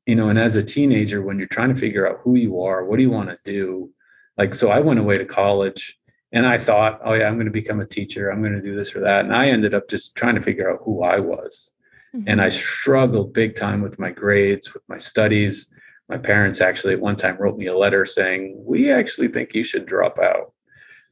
you 0.06 0.14
know, 0.14 0.28
and 0.28 0.38
as 0.38 0.56
a 0.56 0.62
teenager, 0.62 1.22
when 1.22 1.38
you're 1.38 1.48
trying 1.48 1.74
to 1.74 1.80
figure 1.80 2.08
out 2.08 2.20
who 2.22 2.36
you 2.36 2.62
are, 2.62 2.84
what 2.84 2.96
do 2.96 3.02
you 3.02 3.10
want 3.10 3.28
to 3.28 3.38
do? 3.44 3.90
Like, 4.38 4.54
so 4.54 4.70
I 4.70 4.80
went 4.80 4.98
away 4.98 5.18
to 5.18 5.24
college 5.24 5.98
and 6.32 6.46
I 6.46 6.58
thought, 6.58 7.00
oh 7.04 7.14
yeah, 7.14 7.28
I'm 7.28 7.34
going 7.34 7.46
to 7.46 7.52
become 7.52 7.80
a 7.80 7.86
teacher. 7.86 8.30
I'm 8.30 8.40
going 8.40 8.54
to 8.54 8.62
do 8.62 8.74
this 8.74 8.94
or 8.94 9.00
that. 9.00 9.24
And 9.24 9.34
I 9.34 9.48
ended 9.48 9.74
up 9.74 9.88
just 9.88 10.16
trying 10.16 10.36
to 10.36 10.42
figure 10.42 10.70
out 10.70 10.80
who 10.84 11.02
I 11.02 11.18
was. 11.18 11.70
Mm-hmm. 12.14 12.28
And 12.28 12.40
I 12.40 12.48
struggled 12.48 13.32
big 13.32 13.56
time 13.56 13.82
with 13.82 13.98
my 13.98 14.10
grades, 14.10 14.72
with 14.74 14.82
my 14.88 14.98
studies. 14.98 15.70
My 16.08 16.18
parents 16.18 16.60
actually 16.60 16.94
at 16.94 17.00
one 17.00 17.16
time 17.16 17.36
wrote 17.36 17.56
me 17.56 17.66
a 17.66 17.76
letter 17.76 18.04
saying, 18.04 18.60
"We 18.66 18.90
actually 18.90 19.28
think 19.28 19.54
you 19.54 19.62
should 19.62 19.86
drop 19.86 20.18
out 20.18 20.52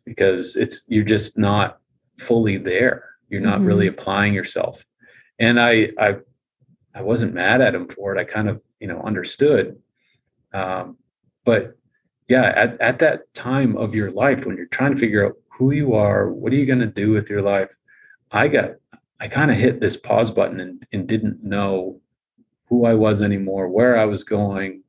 because 0.05 0.57
it's 0.57 0.85
you're 0.89 1.05
just 1.05 1.39
not 1.39 1.79
fully 2.19 2.57
there. 2.57 3.05
You're 3.29 3.41
not 3.41 3.59
mm-hmm. 3.59 3.67
really 3.67 3.87
applying 3.87 4.35
yourself." 4.35 4.85
And 5.39 5.61
I 5.61 5.91
I 5.99 6.17
I 6.95 7.03
wasn't 7.03 7.35
mad 7.35 7.61
at 7.61 7.75
him 7.75 7.87
for 7.87 8.15
it. 8.15 8.21
I 8.21 8.25
kind 8.25 8.49
of, 8.49 8.61
you 8.81 8.89
know, 8.89 9.01
understood. 9.03 9.77
Um, 10.53 10.97
but 11.45 11.77
yeah, 12.29 12.53
at, 12.57 12.81
at 12.81 12.99
that 12.99 13.33
time 13.35 13.77
of 13.77 13.95
your 13.95 14.11
life 14.11 14.45
when 14.45 14.57
you're 14.57 14.67
trying 14.67 14.95
to 14.95 14.99
figure 14.99 15.27
out 15.27 15.37
who 15.49 15.73
you 15.73 15.95
are, 15.95 16.31
what 16.31 16.53
are 16.53 16.57
you 16.57 16.67
going 16.67 16.81
to 16.81 16.87
do 16.87 17.11
with 17.11 17.31
your 17.31 17.43
life? 17.43 17.71
I 18.31 18.49
got 18.49 18.73
I 19.21 19.29
kind 19.29 19.51
of 19.51 19.57
hit 19.57 19.81
this 19.81 19.97
pause 19.97 20.31
button 20.31 20.61
and, 20.61 20.87
and 20.93 21.07
didn't 21.07 21.43
know 21.43 22.01
who 22.69 22.85
I 22.85 22.95
was 22.95 23.23
anymore, 23.23 23.69
where 23.69 23.99
I 23.99 24.05
was 24.05 24.23
going, 24.23 24.83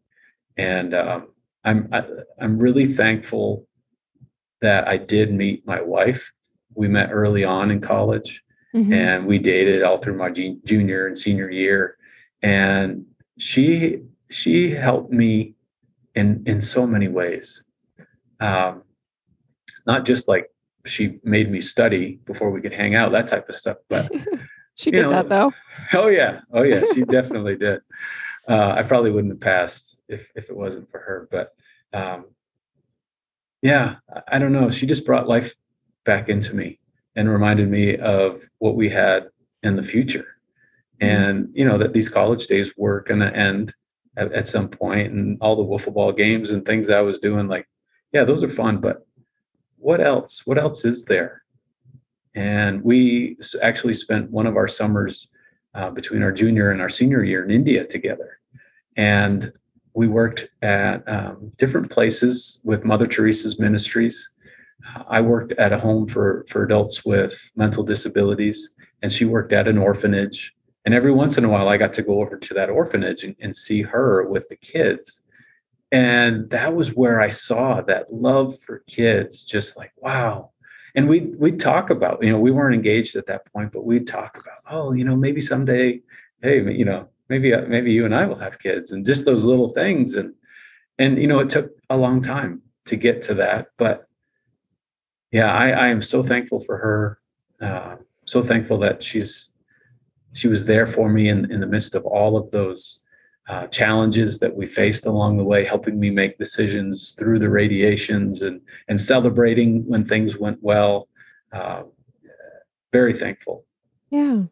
and 0.57 0.93
um, 0.93 1.29
I'm 1.63 1.89
I, 1.91 1.99
am 1.99 2.23
i 2.39 2.43
am 2.43 2.59
really 2.59 2.85
thankful 2.85 3.67
that 4.61 4.87
I 4.87 4.97
did 4.97 5.33
meet 5.33 5.65
my 5.65 5.81
wife. 5.81 6.31
We 6.75 6.87
met 6.87 7.09
early 7.11 7.43
on 7.43 7.71
in 7.71 7.79
college, 7.79 8.43
mm-hmm. 8.75 8.93
and 8.93 9.25
we 9.25 9.39
dated 9.39 9.83
all 9.83 9.97
through 9.97 10.17
my 10.17 10.29
junior 10.29 11.07
and 11.07 11.17
senior 11.17 11.49
year, 11.49 11.97
and 12.41 13.05
she 13.37 14.01
she 14.29 14.69
helped 14.71 15.11
me 15.11 15.55
in 16.15 16.43
in 16.45 16.61
so 16.61 16.85
many 16.85 17.07
ways. 17.07 17.63
Um, 18.39 18.83
not 19.85 20.05
just 20.05 20.27
like 20.27 20.48
she 20.85 21.19
made 21.23 21.51
me 21.51 21.61
study 21.61 22.19
before 22.25 22.51
we 22.51 22.61
could 22.61 22.73
hang 22.73 22.95
out, 22.95 23.11
that 23.11 23.27
type 23.27 23.49
of 23.49 23.55
stuff. 23.55 23.77
But 23.89 24.11
she 24.75 24.91
did 24.91 25.03
know, 25.03 25.11
that 25.11 25.29
though. 25.29 25.51
Oh 25.93 26.07
yeah, 26.07 26.41
oh 26.53 26.63
yeah, 26.63 26.83
she 26.93 27.01
definitely 27.05 27.57
did. 27.57 27.81
Uh, 28.47 28.73
I 28.77 28.83
probably 28.83 29.11
wouldn't 29.11 29.33
have 29.33 29.41
passed 29.41 30.01
if 30.07 30.29
if 30.35 30.49
it 30.49 30.55
wasn't 30.55 30.89
for 30.89 30.99
her. 30.99 31.27
But 31.31 31.53
um, 31.93 32.25
yeah, 33.61 33.95
I 34.27 34.39
don't 34.39 34.53
know. 34.53 34.69
She 34.69 34.85
just 34.85 35.05
brought 35.05 35.27
life 35.27 35.53
back 36.05 36.29
into 36.29 36.55
me 36.55 36.79
and 37.15 37.29
reminded 37.29 37.69
me 37.69 37.97
of 37.97 38.43
what 38.59 38.75
we 38.75 38.89
had 38.89 39.29
in 39.63 39.75
the 39.75 39.83
future, 39.83 40.37
mm-hmm. 41.01 41.07
and 41.07 41.49
you 41.53 41.65
know 41.65 41.77
that 41.77 41.93
these 41.93 42.09
college 42.09 42.47
days 42.47 42.73
were 42.77 43.01
going 43.01 43.19
to 43.19 43.35
end 43.35 43.73
at, 44.17 44.31
at 44.31 44.47
some 44.47 44.69
point, 44.69 45.11
and 45.11 45.37
all 45.41 45.55
the 45.55 45.63
wiffle 45.63 45.93
ball 45.93 46.11
games 46.11 46.51
and 46.51 46.65
things 46.65 46.89
I 46.89 47.01
was 47.01 47.19
doing. 47.19 47.47
Like, 47.47 47.67
yeah, 48.13 48.23
those 48.23 48.43
are 48.43 48.49
fun, 48.49 48.77
but 48.77 49.05
what 49.79 50.01
else? 50.01 50.45
What 50.45 50.57
else 50.57 50.85
is 50.85 51.05
there? 51.05 51.43
And 52.35 52.83
we 52.83 53.37
actually 53.61 53.93
spent 53.93 54.31
one 54.31 54.45
of 54.45 54.55
our 54.55 54.67
summers 54.67 55.27
uh, 55.73 55.89
between 55.91 56.23
our 56.23 56.31
junior 56.31 56.71
and 56.71 56.81
our 56.81 56.89
senior 56.89 57.23
year 57.23 57.43
in 57.43 57.51
India 57.51 57.85
together. 57.85 58.39
And 58.97 59.51
we 59.93 60.07
worked 60.07 60.47
at 60.61 61.03
um, 61.07 61.51
different 61.57 61.89
places 61.89 62.59
with 62.63 62.85
Mother 62.85 63.07
Teresa's 63.07 63.59
ministries. 63.59 64.29
Uh, 64.95 65.03
I 65.07 65.21
worked 65.21 65.53
at 65.53 65.73
a 65.73 65.79
home 65.79 66.07
for, 66.07 66.45
for 66.49 66.63
adults 66.63 67.05
with 67.05 67.33
mental 67.55 67.83
disabilities, 67.83 68.69
and 69.01 69.11
she 69.11 69.25
worked 69.25 69.53
at 69.53 69.67
an 69.67 69.77
orphanage. 69.77 70.55
And 70.85 70.93
every 70.93 71.11
once 71.11 71.37
in 71.37 71.45
a 71.45 71.49
while, 71.49 71.67
I 71.67 71.77
got 71.77 71.93
to 71.95 72.01
go 72.01 72.21
over 72.21 72.37
to 72.37 72.53
that 72.53 72.69
orphanage 72.69 73.23
and, 73.23 73.35
and 73.41 73.55
see 73.55 73.81
her 73.81 74.27
with 74.27 74.47
the 74.49 74.55
kids 74.55 75.21
and 75.91 76.49
that 76.49 76.75
was 76.75 76.93
where 76.93 77.21
i 77.21 77.29
saw 77.29 77.81
that 77.81 78.13
love 78.13 78.59
for 78.61 78.83
kids 78.87 79.43
just 79.43 79.77
like 79.77 79.91
wow. 79.97 80.51
And 80.95 81.07
we 81.07 81.19
we'd 81.37 81.59
talk 81.59 81.91
about 81.91 82.21
you 82.23 82.31
know 82.31 82.39
we 82.39 82.51
weren't 82.51 82.73
engaged 82.73 83.15
at 83.15 83.27
that 83.27 83.45
point 83.53 83.71
but 83.71 83.85
we'd 83.85 84.07
talk 84.07 84.37
about 84.37 84.59
oh 84.69 84.91
you 84.91 85.05
know 85.05 85.15
maybe 85.15 85.39
someday 85.39 86.01
hey 86.41 86.57
you 86.73 86.83
know 86.83 87.07
maybe 87.29 87.53
uh, 87.53 87.61
maybe 87.67 87.91
you 87.91 88.05
and 88.05 88.15
i 88.15 88.25
will 88.25 88.39
have 88.39 88.59
kids 88.59 88.91
and 88.91 89.05
just 89.05 89.23
those 89.23 89.45
little 89.45 89.69
things. 89.69 90.15
And 90.15 90.33
and 90.97 91.21
you 91.21 91.27
know 91.27 91.39
it 91.39 91.49
took 91.49 91.71
a 91.89 91.95
long 91.97 92.21
time 92.21 92.61
to 92.85 92.95
get 92.95 93.21
to 93.23 93.35
that 93.35 93.67
but 93.77 94.07
yeah 95.31 95.53
i 95.53 95.69
i 95.69 95.87
am 95.87 96.01
so 96.01 96.23
thankful 96.23 96.59
for 96.59 96.77
her. 96.77 97.19
Uh, 97.61 97.97
so 98.25 98.43
thankful 98.43 98.77
that 98.79 99.01
she's 99.03 99.49
she 100.33 100.47
was 100.47 100.65
there 100.65 100.87
for 100.87 101.09
me 101.09 101.29
in 101.29 101.51
in 101.51 101.59
the 101.59 101.67
midst 101.67 101.95
of 101.95 102.05
all 102.05 102.35
of 102.35 102.49
those 102.51 102.99
uh, 103.49 103.65
challenges 103.67 104.37
that 104.37 104.55
we 104.55 104.67
faced 104.67 105.07
along 105.07 105.37
the 105.37 105.43
way, 105.43 105.65
helping 105.65 105.99
me 105.99 106.11
make 106.11 106.37
decisions 106.37 107.13
through 107.13 107.39
the 107.39 107.49
radiations 107.49 108.43
and 108.43 108.61
and 108.87 109.01
celebrating 109.01 109.83
when 109.87 110.05
things 110.05 110.37
went 110.37 110.59
well. 110.61 111.07
Uh, 111.51 111.83
very 112.93 113.13
thankful. 113.13 113.65
Yeah. 114.11 114.43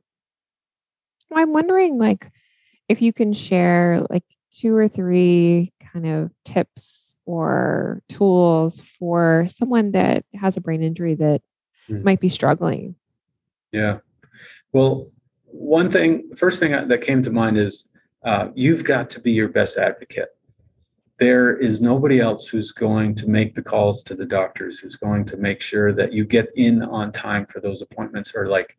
I'm 1.33 1.53
wondering, 1.53 1.99
like, 1.99 2.31
if 2.89 3.01
you 3.01 3.13
can 3.13 3.33
share 3.33 4.03
like 4.09 4.23
two 4.51 4.75
or 4.75 4.87
three 4.87 5.73
kind 5.93 6.07
of 6.07 6.31
tips 6.43 7.15
or 7.25 8.01
tools 8.09 8.81
for 8.81 9.45
someone 9.47 9.91
that 9.91 10.25
has 10.33 10.57
a 10.57 10.61
brain 10.61 10.81
injury 10.81 11.13
that 11.15 11.41
mm. 11.87 12.01
might 12.03 12.19
be 12.19 12.29
struggling. 12.29 12.95
Yeah. 13.71 13.99
Well, 14.71 15.07
one 15.45 15.91
thing, 15.91 16.31
first 16.35 16.59
thing 16.59 16.71
that 16.71 17.01
came 17.01 17.21
to 17.23 17.31
mind 17.31 17.57
is 17.57 17.89
uh, 18.23 18.49
you've 18.55 18.83
got 18.83 19.09
to 19.11 19.19
be 19.19 19.31
your 19.31 19.47
best 19.47 19.77
advocate. 19.77 20.29
There 21.19 21.57
is 21.57 21.81
nobody 21.81 22.19
else 22.19 22.47
who's 22.47 22.71
going 22.71 23.15
to 23.15 23.27
make 23.27 23.55
the 23.55 23.61
calls 23.61 24.03
to 24.03 24.15
the 24.15 24.25
doctors, 24.25 24.79
who's 24.79 24.95
going 24.95 25.25
to 25.25 25.37
make 25.37 25.61
sure 25.61 25.91
that 25.93 26.13
you 26.13 26.25
get 26.25 26.49
in 26.55 26.83
on 26.83 27.11
time 27.11 27.47
for 27.47 27.59
those 27.59 27.81
appointments, 27.81 28.33
or 28.35 28.47
like, 28.47 28.77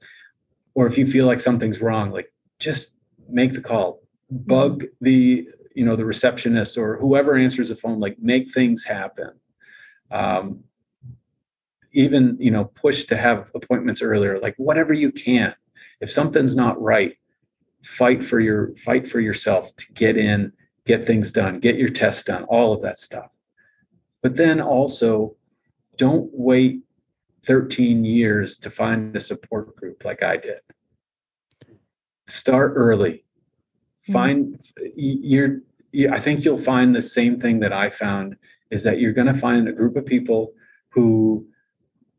or 0.75 0.87
if 0.87 0.97
you 0.97 1.07
feel 1.07 1.27
like 1.27 1.41
something's 1.41 1.81
wrong, 1.81 2.13
like 2.13 2.33
just 2.61 2.95
make 3.29 3.55
the 3.55 3.61
call, 3.61 4.01
bug 4.31 4.85
the 5.01 5.49
you 5.75 5.85
know 5.85 5.97
the 5.97 6.05
receptionist 6.05 6.79
or 6.79 6.97
whoever 6.97 7.37
answers 7.37 7.71
the 7.71 7.77
phone, 7.77 7.99
like 7.99 8.19
make 8.21 8.53
things 8.53 8.85
happen. 8.85 9.33
Um, 10.11 10.61
even 11.93 12.37
you 12.39 12.51
know 12.51 12.67
push 12.67 13.05
to 13.05 13.17
have 13.17 13.51
appointments 13.55 14.01
earlier, 14.03 14.39
like 14.39 14.55
whatever 14.59 14.93
you 14.93 15.11
can. 15.11 15.55
If 16.01 16.13
something's 16.13 16.55
not 16.55 16.81
right, 16.81 17.18
fight 17.83 18.25
for 18.25 18.41
your 18.41 18.75
fight 18.77 19.09
for 19.09 19.21
yourself 19.21 19.75
to 19.77 19.93
get 19.93 20.17
in 20.17 20.53
get 20.87 21.07
things 21.07 21.31
done 21.31 21.61
get 21.61 21.77
your 21.77 21.89
tests 21.89 22.25
done 22.25 22.45
all 22.45 22.73
of 22.73 22.83
that 22.83 22.99
stuff. 22.99 23.31
But 24.23 24.37
then 24.37 24.61
also 24.61 25.37
don't 25.97 26.29
wait 26.33 26.81
13 27.45 28.05
years 28.05 28.59
to 28.59 28.71
find 28.71 29.15
a 29.15 29.21
support 29.21 29.75
group 29.77 30.05
like 30.05 30.23
i 30.23 30.37
did. 30.37 30.61
Start 32.27 32.73
early. 32.77 33.25
Mm-hmm. 34.09 34.13
find 34.13 34.71
you're 34.97 35.61
i 36.11 36.21
think 36.21 36.45
you'll 36.45 36.59
find 36.59 36.95
the 36.95 37.03
same 37.03 37.39
thing 37.39 37.61
that 37.61 37.73
i 37.73 37.91
found 37.91 38.37
is 38.71 38.83
that 38.85 39.01
you're 39.01 39.13
going 39.13 39.27
to 39.27 39.35
find 39.35 39.69
a 39.69 39.73
group 39.73 39.97
of 39.97 40.07
people 40.07 40.53
who 40.91 41.47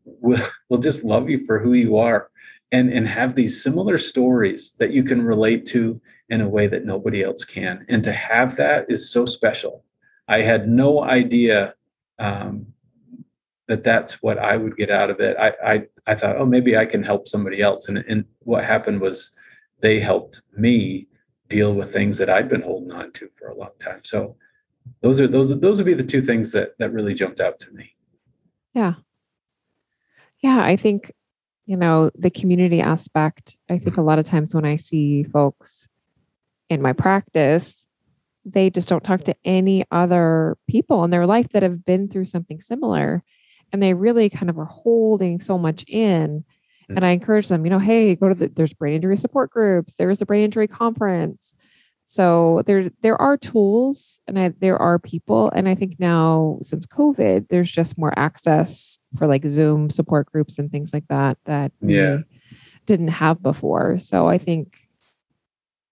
will, 0.04 0.42
will 0.70 0.78
just 0.78 1.04
love 1.04 1.30
you 1.30 1.40
for 1.40 1.60
who 1.60 1.74
you 1.74 1.98
are 1.98 2.30
and, 2.72 2.92
and 2.92 3.08
have 3.08 3.36
these 3.36 3.62
similar 3.62 3.98
stories 3.98 4.74
that 4.80 4.92
you 4.92 5.04
can 5.04 5.22
relate 5.22 5.66
to 5.68 6.00
in 6.30 6.42
a 6.42 6.50
way 6.50 6.68
that 6.68 6.86
nobody 6.86 7.24
else 7.24 7.44
can. 7.44 7.86
And 7.90 8.04
to 8.04 8.14
have 8.14 8.56
that 8.58 8.86
is 8.90 9.10
so 9.12 9.26
special. 9.26 9.84
I 10.28 10.42
had 10.42 10.68
no 10.68 11.04
idea 11.04 11.74
um, 12.20 12.68
that 13.68 13.84
that's 13.84 14.22
what 14.22 14.38
I 14.38 14.58
would 14.58 14.78
get 14.78 14.92
out 14.92 15.10
of 15.10 15.20
it. 15.20 15.36
I, 15.38 15.54
I, 15.66 15.84
I 16.06 16.16
thought, 16.16 16.38
oh, 16.38 16.46
maybe 16.46 16.78
I 16.78 16.86
can 16.86 17.02
help 17.02 17.28
somebody 17.28 17.62
else. 17.62 17.88
And, 17.88 17.98
and 17.98 18.26
what 18.40 18.64
happened 18.64 19.02
was 19.02 19.32
they 19.82 20.00
helped 20.00 20.42
me 20.56 21.08
deal 21.48 21.74
with 21.74 21.92
things 21.92 22.18
that 22.20 22.30
I'd 22.30 22.50
been 22.50 22.62
holding 22.62 22.92
on 22.92 23.12
to 23.14 23.30
for 23.38 23.48
a 23.50 23.58
long 23.58 23.72
time. 23.80 24.02
So 24.04 24.36
those 25.02 25.20
are 25.20 25.28
those 25.28 25.58
those 25.60 25.80
would 25.80 25.86
be 25.86 25.94
the 25.94 26.04
two 26.04 26.22
things 26.22 26.52
that 26.52 26.78
that 26.80 26.92
really 26.92 27.14
jumped 27.14 27.40
out 27.40 27.60
to 27.60 27.72
me. 27.72 27.96
Yeah. 28.74 28.94
Yeah, 30.42 30.64
I 30.64 30.76
think 30.76 31.12
you 31.70 31.78
know, 31.78 32.10
the 32.16 32.32
community 32.32 32.82
aspect. 32.82 33.56
I 33.70 33.78
think 33.78 33.98
a 33.98 34.02
lot 34.02 34.18
of 34.18 34.26
times 34.26 34.56
when 34.56 34.66
I 34.66 34.78
see 34.78 35.24
folks 35.24 35.88
in 36.68 36.82
my 36.82 36.94
practice, 36.94 37.86
they 38.44 38.72
just 38.72 38.90
don't 38.90 39.04
talk 39.04 39.24
to 39.26 39.36
any 39.46 39.86
other 39.92 40.58
people 40.68 41.04
in 41.04 41.12
their 41.12 41.28
life 41.28 41.50
that 41.50 41.62
have 41.62 41.86
been 41.86 42.08
through 42.08 42.26
something 42.26 42.60
similar 42.60 43.24
and 43.72 43.84
they 43.84 43.94
really 43.94 44.32
kind 44.32 44.50
of 44.50 44.58
are 44.58 44.66
holding 44.66 45.40
so 45.40 45.60
much 45.60 45.86
in 45.88 46.44
mm. 46.90 46.96
and 46.96 47.06
i 47.06 47.10
encourage 47.10 47.50
them 47.50 47.66
you 47.66 47.70
know 47.70 47.78
hey 47.78 48.16
go 48.16 48.30
to 48.30 48.34
the 48.34 48.48
there's 48.48 48.74
brain 48.74 48.96
injury 48.96 49.18
support 49.18 49.52
groups 49.52 49.94
there's 49.94 50.22
a 50.22 50.26
brain 50.26 50.44
injury 50.44 50.68
conference 50.68 51.54
so 52.12 52.64
there 52.66 52.90
there 53.04 53.22
are 53.22 53.38
tools 53.38 54.20
and 54.28 54.40
I, 54.40 54.50
there 54.60 54.80
are 54.82 54.98
people. 54.98 55.52
And 55.56 55.70
i 55.70 55.76
think 55.76 56.00
now 56.00 56.58
since 56.64 56.88
covid 56.88 57.50
there's 57.50 57.72
just 57.72 58.00
more 58.00 58.18
access 58.18 58.98
for 59.16 59.28
like 59.28 59.46
zoom 59.46 59.92
support 59.92 60.26
groups 60.32 60.58
and 60.58 60.72
things 60.72 60.92
like 60.92 61.08
that 61.10 61.38
that 61.46 61.72
yeah. 61.82 62.22
didn't 62.88 63.10
have 63.10 63.44
before. 63.44 64.00
So 64.00 64.28
i 64.28 64.40
think 64.40 64.88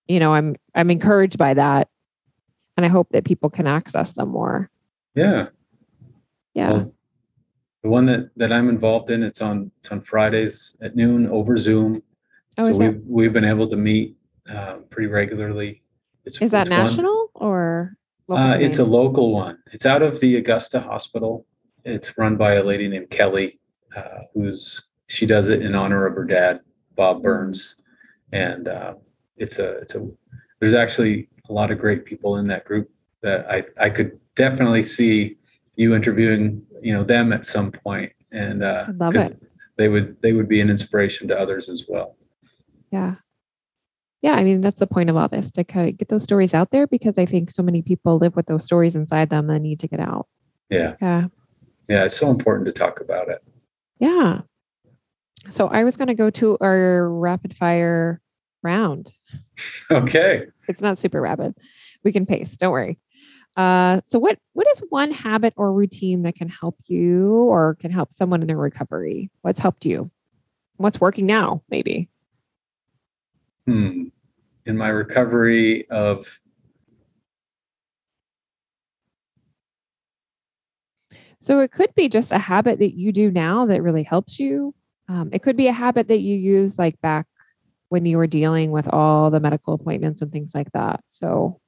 you 0.07 0.19
know 0.19 0.33
i'm 0.33 0.55
i'm 0.73 0.89
encouraged 0.89 1.37
by 1.37 1.53
that. 1.53 1.87
And 2.77 2.85
i 2.85 2.89
hope 2.89 3.09
that 3.11 3.23
people 3.23 3.51
can 3.51 3.67
access 3.67 4.13
them 4.13 4.29
more. 4.29 4.71
Yeah. 5.13 5.49
Yeah. 6.55 6.71
Well, 6.71 6.93
the 7.83 7.89
one 7.89 8.07
that 8.07 8.31
that 8.37 8.51
I'm 8.51 8.69
involved 8.69 9.11
in, 9.11 9.21
it's 9.21 9.39
on 9.39 9.69
it's 9.81 9.91
on 9.91 10.01
Fridays 10.01 10.75
at 10.81 10.95
noon 10.95 11.27
over 11.27 11.59
Zoom. 11.59 12.01
Oh, 12.57 12.71
so 12.71 12.79
we've 12.79 13.01
we've 13.05 13.33
been 13.33 13.45
able 13.45 13.67
to 13.67 13.77
meet 13.77 14.17
uh, 14.49 14.77
pretty 14.89 15.07
regularly. 15.07 15.83
It's, 16.27 16.41
is 16.41 16.51
that 16.51 16.67
national 16.69 17.29
one. 17.33 17.49
or? 17.49 17.97
Uh, 18.29 18.57
it's 18.59 18.79
a 18.79 18.83
local 18.83 19.31
one. 19.33 19.57
It's 19.71 19.85
out 19.85 20.01
of 20.01 20.19
the 20.19 20.35
Augusta 20.35 20.81
Hospital. 20.81 21.45
It's 21.85 22.17
run 22.17 22.35
by 22.35 22.55
a 22.55 22.63
lady 22.63 22.89
named 22.89 23.09
Kelly, 23.09 23.59
uh, 23.95 24.19
who's 24.33 24.83
she 25.07 25.25
does 25.25 25.47
it 25.47 25.61
in 25.61 25.73
honor 25.73 26.05
of 26.05 26.13
her 26.15 26.25
dad, 26.25 26.59
Bob 26.95 27.23
Burns, 27.23 27.81
and 28.33 28.67
uh, 28.67 28.95
it's 29.37 29.57
a 29.59 29.77
it's 29.77 29.95
a. 29.95 30.05
There's 30.59 30.73
actually 30.73 31.29
a 31.49 31.53
lot 31.53 31.71
of 31.71 31.79
great 31.79 32.03
people 32.03 32.37
in 32.37 32.47
that 32.47 32.65
group 32.65 32.91
that 33.21 33.49
I 33.49 33.63
I 33.79 33.89
could 33.89 34.19
definitely 34.35 34.81
see 34.81 35.37
you 35.77 35.95
interviewing 35.95 36.61
you 36.81 36.93
know 36.93 37.03
them 37.03 37.31
at 37.31 37.45
some 37.45 37.71
point 37.71 38.11
and 38.31 38.63
uh 38.63 38.87
love 38.95 39.15
it. 39.15 39.41
they 39.77 39.87
would 39.87 40.21
they 40.21 40.33
would 40.33 40.49
be 40.49 40.59
an 40.59 40.69
inspiration 40.69 41.27
to 41.27 41.39
others 41.39 41.69
as 41.69 41.85
well 41.87 42.17
yeah 42.91 43.15
yeah 44.27 44.35
i 44.35 44.43
mean 44.43 44.59
that's 44.59 44.79
the 44.79 44.85
point 44.85 45.09
of 45.09 45.15
all 45.15 45.29
this 45.29 45.49
to 45.49 45.63
kind 45.63 45.87
of 45.87 45.97
get 45.97 46.09
those 46.09 46.21
stories 46.21 46.53
out 46.53 46.71
there 46.71 46.85
because 46.85 47.17
i 47.17 47.25
think 47.25 47.49
so 47.49 47.63
many 47.63 47.81
people 47.81 48.17
live 48.17 48.35
with 48.35 48.45
those 48.47 48.65
stories 48.65 48.93
inside 48.93 49.29
them 49.29 49.49
and 49.49 49.63
need 49.63 49.79
to 49.79 49.87
get 49.87 50.01
out. 50.01 50.27
Yeah. 50.69 50.95
Yeah. 51.01 51.27
Yeah 51.87 52.03
it's 52.03 52.17
so 52.17 52.29
important 52.29 52.65
to 52.67 52.73
talk 52.73 52.99
about 52.99 53.29
it. 53.29 53.41
Yeah. 53.99 54.41
So 55.49 55.67
i 55.67 55.85
was 55.85 55.95
going 55.95 56.09
to 56.09 56.13
go 56.13 56.29
to 56.29 56.57
our 56.59 57.09
rapid 57.09 57.55
fire 57.55 58.21
round. 58.63 59.13
Okay. 59.89 60.45
It's 60.67 60.81
not 60.81 60.99
super 60.99 61.21
rapid. 61.21 61.55
We 62.03 62.11
can 62.11 62.25
pace 62.25 62.57
don't 62.57 62.71
worry. 62.71 62.99
Uh, 63.55 64.01
so 64.05 64.19
what 64.19 64.37
what 64.53 64.67
is 64.73 64.83
one 64.89 65.11
habit 65.11 65.53
or 65.55 65.71
routine 65.71 66.23
that 66.23 66.35
can 66.35 66.49
help 66.49 66.75
you 66.87 67.31
or 67.33 67.75
can 67.75 67.91
help 67.91 68.11
someone 68.11 68.41
in 68.41 68.47
their 68.47 68.57
recovery? 68.57 69.31
What's 69.41 69.61
helped 69.61 69.85
you? 69.85 70.11
What's 70.75 70.99
working 70.99 71.25
now, 71.25 71.63
maybe? 71.69 72.09
Hmm. 73.65 74.09
In 74.67 74.77
my 74.77 74.89
recovery 74.89 75.89
of 75.89 76.41
So 81.39 81.59
it 81.61 81.71
could 81.71 81.95
be 81.95 82.09
just 82.09 82.33
a 82.33 82.37
habit 82.37 82.79
that 82.79 82.97
you 82.97 83.13
do 83.13 83.31
now 83.31 83.65
that 83.67 83.81
really 83.81 84.03
helps 84.03 84.39
you. 84.39 84.75
Um, 85.07 85.29
it 85.31 85.41
could 85.41 85.55
be 85.55 85.67
a 85.67 85.71
habit 85.71 86.09
that 86.09 86.19
you 86.19 86.35
use 86.35 86.77
like 86.77 86.99
back 86.99 87.27
when 87.87 88.05
you 88.05 88.17
were 88.17 88.27
dealing 88.27 88.71
with 88.71 88.89
all 88.89 89.31
the 89.31 89.39
medical 89.39 89.73
appointments 89.73 90.21
and 90.21 90.31
things 90.31 90.53
like 90.53 90.69
that. 90.73 90.99
So, 91.07 91.61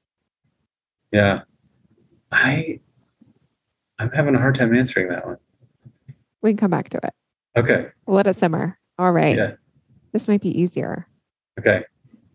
yeah, 1.13 1.43
I 2.33 2.81
I'm 3.97 4.12
having 4.12 4.35
a 4.35 4.39
hard 4.39 4.55
time 4.55 4.75
answering 4.75 5.07
that 5.07 5.25
one. 5.25 5.38
We 6.41 6.51
can 6.51 6.57
come 6.57 6.71
back 6.71 6.89
to 6.89 6.99
it. 7.01 7.13
Okay. 7.55 7.91
let 8.07 8.27
it 8.27 8.35
simmer. 8.35 8.77
All 8.97 9.13
right. 9.13 9.38
Yeah. 9.38 9.55
This 10.12 10.27
might 10.27 10.41
be 10.41 10.62
easier. 10.62 11.07
Okay. 11.57 11.85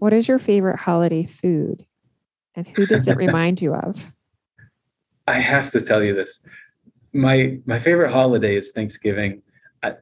What 0.05 0.13
is 0.13 0.29
your 0.29 0.39
favorite 0.39 0.77
holiday 0.77 1.25
food? 1.25 1.87
And 2.55 2.69
who 2.69 2.85
does 2.85 3.09
it 3.09 3.17
remind 3.27 3.63
you 3.63 3.73
of? 3.73 4.13
I 5.27 5.41
have 5.41 5.71
to 5.71 5.81
tell 5.81 6.03
you 6.03 6.15
this. 6.15 6.41
My 7.15 7.59
my 7.65 7.79
favorite 7.79 8.13
holiday 8.13 8.55
is 8.55 8.71
Thanksgiving. 8.71 9.41
I, 9.83 9.95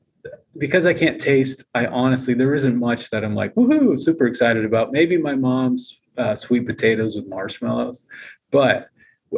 because 0.58 0.86
I 0.86 0.92
can't 0.92 1.20
taste, 1.20 1.64
I 1.76 1.86
honestly 1.86 2.34
there 2.34 2.52
isn't 2.52 2.80
much 2.80 3.10
that 3.10 3.22
I'm 3.24 3.36
like 3.36 3.54
woohoo 3.54 3.96
super 3.96 4.26
excited 4.26 4.64
about. 4.64 4.90
Maybe 4.90 5.18
my 5.18 5.36
mom's 5.36 6.00
uh, 6.18 6.34
sweet 6.34 6.66
potatoes 6.66 7.14
with 7.14 7.28
marshmallows, 7.28 8.04
but 8.50 8.88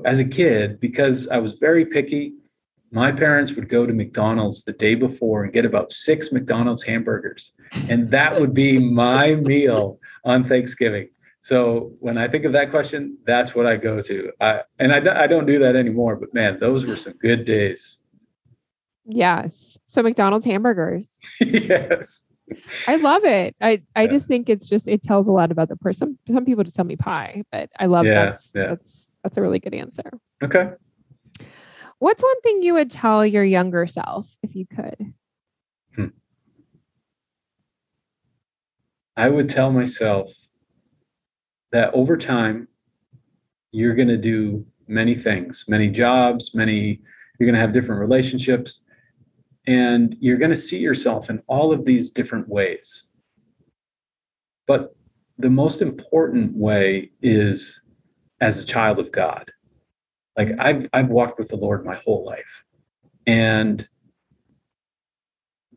as 0.06 0.18
a 0.18 0.24
kid, 0.24 0.80
because 0.80 1.28
I 1.28 1.40
was 1.40 1.52
very 1.58 1.84
picky, 1.84 2.32
my 2.90 3.12
parents 3.12 3.52
would 3.52 3.68
go 3.68 3.84
to 3.84 3.92
McDonald's 3.92 4.64
the 4.64 4.72
day 4.72 4.94
before 4.94 5.44
and 5.44 5.52
get 5.52 5.66
about 5.66 5.92
six 5.92 6.32
McDonald's 6.32 6.84
hamburgers. 6.84 7.52
And 7.90 8.10
that 8.12 8.40
would 8.40 8.54
be 8.54 8.78
my 8.78 9.34
meal 9.50 9.98
on 10.24 10.44
Thanksgiving. 10.44 11.08
So 11.40 11.92
when 12.00 12.16
I 12.16 12.26
think 12.26 12.44
of 12.44 12.52
that 12.52 12.70
question, 12.70 13.18
that's 13.26 13.54
what 13.54 13.66
I 13.66 13.76
go 13.76 14.00
to. 14.00 14.32
I, 14.40 14.62
and 14.78 14.92
I, 14.92 15.24
I 15.24 15.26
don't 15.26 15.44
do 15.44 15.58
that 15.58 15.76
anymore, 15.76 16.16
but 16.16 16.32
man, 16.32 16.58
those 16.58 16.86
were 16.86 16.96
some 16.96 17.12
good 17.14 17.44
days. 17.44 18.00
Yes. 19.04 19.76
So 19.84 20.02
McDonald's 20.02 20.46
hamburgers. 20.46 21.10
yes. 21.40 22.24
I 22.86 22.96
love 22.96 23.24
it. 23.24 23.56
I, 23.60 23.80
I 23.94 24.02
yeah. 24.02 24.06
just 24.08 24.26
think 24.26 24.48
it's 24.48 24.68
just 24.68 24.88
it 24.88 25.02
tells 25.02 25.28
a 25.28 25.32
lot 25.32 25.50
about 25.50 25.68
the 25.68 25.76
person. 25.76 26.18
Some, 26.26 26.34
some 26.34 26.44
people 26.44 26.64
just 26.64 26.76
tell 26.76 26.84
me 26.84 26.96
pie, 26.96 27.42
but 27.52 27.70
I 27.78 27.86
love 27.86 28.06
yeah, 28.06 28.26
that's 28.26 28.52
yeah. 28.54 28.66
that's 28.68 29.10
that's 29.22 29.36
a 29.36 29.42
really 29.42 29.58
good 29.58 29.74
answer. 29.74 30.10
Okay. 30.42 30.70
What's 31.98 32.22
one 32.22 32.40
thing 32.42 32.62
you 32.62 32.74
would 32.74 32.90
tell 32.90 33.24
your 33.24 33.44
younger 33.44 33.86
self 33.86 34.28
if 34.42 34.54
you 34.54 34.66
could? 34.66 35.14
Hmm. 35.94 36.06
I 39.16 39.30
would 39.30 39.48
tell 39.48 39.70
myself 39.70 40.30
that 41.72 41.92
over 41.94 42.16
time, 42.16 42.68
you're 43.72 43.94
going 43.94 44.08
to 44.08 44.16
do 44.16 44.64
many 44.86 45.14
things, 45.14 45.64
many 45.68 45.88
jobs, 45.88 46.54
many, 46.54 47.00
you're 47.38 47.46
going 47.46 47.54
to 47.54 47.60
have 47.60 47.72
different 47.72 48.00
relationships, 48.00 48.82
and 49.66 50.16
you're 50.20 50.36
going 50.36 50.50
to 50.50 50.56
see 50.56 50.78
yourself 50.78 51.30
in 51.30 51.42
all 51.46 51.72
of 51.72 51.84
these 51.84 52.10
different 52.10 52.48
ways. 52.48 53.06
But 54.66 54.94
the 55.38 55.50
most 55.50 55.82
important 55.82 56.54
way 56.56 57.10
is 57.22 57.82
as 58.40 58.62
a 58.62 58.66
child 58.66 58.98
of 58.98 59.10
God. 59.10 59.50
Like 60.36 60.52
I've 60.58 60.88
I've 60.92 61.08
walked 61.08 61.38
with 61.38 61.48
the 61.48 61.56
Lord 61.56 61.84
my 61.84 61.94
whole 61.94 62.24
life. 62.24 62.64
And 63.26 63.88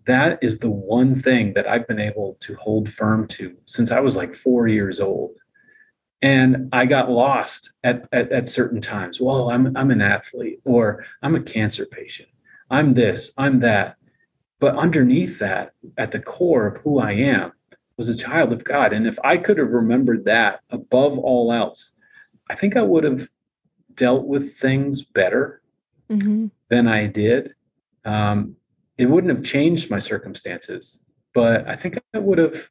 that 0.08 0.40
is 0.42 0.58
the 0.58 0.70
one 0.70 1.20
thing 1.20 1.54
that 1.54 1.68
I've 1.68 1.88
been 1.88 2.00
able 2.00 2.38
to 2.42 2.56
hold 2.56 2.92
firm 2.92 3.28
to 3.28 3.56
since 3.66 3.92
I 3.92 4.00
was 4.00 4.16
like 4.16 4.36
four 4.36 4.68
years 4.68 5.00
old. 5.00 5.38
And 6.22 6.70
I 6.72 6.88
got 6.88 7.12
lost 7.12 7.74
at, 7.84 8.08
at, 8.12 8.32
at 8.32 8.48
certain 8.48 8.82
times. 8.82 9.22
Well, 9.22 9.52
I'm 9.52 9.78
I'm 9.78 9.92
an 9.92 10.02
athlete 10.02 10.60
or 10.66 11.06
I'm 11.22 11.36
a 11.36 11.42
cancer 11.44 11.86
patient. 11.86 12.30
I'm 12.72 12.96
this, 12.96 13.32
I'm 13.38 13.60
that. 13.60 13.98
But 14.60 14.76
underneath 14.76 15.38
that, 15.40 15.74
at 16.00 16.12
the 16.12 16.20
core 16.20 16.66
of 16.66 16.82
who 16.82 17.00
I 17.00 17.12
am, 17.12 17.52
was 17.98 18.10
a 18.10 18.18
child 18.18 18.52
of 18.52 18.64
God. 18.64 18.94
And 18.94 19.06
if 19.06 19.20
I 19.24 19.38
could 19.38 19.60
have 19.60 19.70
remembered 19.70 20.26
that 20.26 20.62
above 20.72 21.20
all 21.20 21.54
else, 21.54 21.92
I 22.50 22.56
think 22.56 22.76
I 22.76 22.82
would 22.82 23.04
have 23.04 23.28
dealt 23.94 24.26
with 24.26 24.58
things 24.58 25.04
better 25.04 25.62
mm-hmm. 26.10 26.48
than 26.70 26.88
I 26.88 27.08
did. 27.08 27.54
Um, 28.06 28.56
it 28.98 29.06
wouldn't 29.06 29.36
have 29.36 29.44
changed 29.44 29.90
my 29.90 30.00
circumstances, 30.00 31.00
but 31.34 31.68
I 31.68 31.76
think 31.76 31.98
I 32.14 32.20
would 32.20 32.38
have 32.38 32.70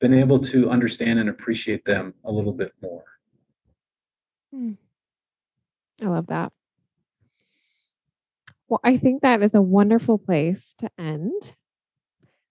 been 0.00 0.14
able 0.14 0.38
to 0.38 0.70
understand 0.70 1.18
and 1.18 1.28
appreciate 1.28 1.84
them 1.84 2.14
a 2.24 2.32
little 2.32 2.52
bit 2.52 2.72
more. 2.82 3.04
Hmm. 4.52 4.72
I 6.02 6.06
love 6.06 6.28
that. 6.28 6.52
Well, 8.68 8.80
I 8.84 8.96
think 8.96 9.22
that 9.22 9.42
is 9.42 9.54
a 9.54 9.62
wonderful 9.62 10.18
place 10.18 10.74
to 10.78 10.90
end. 10.98 11.54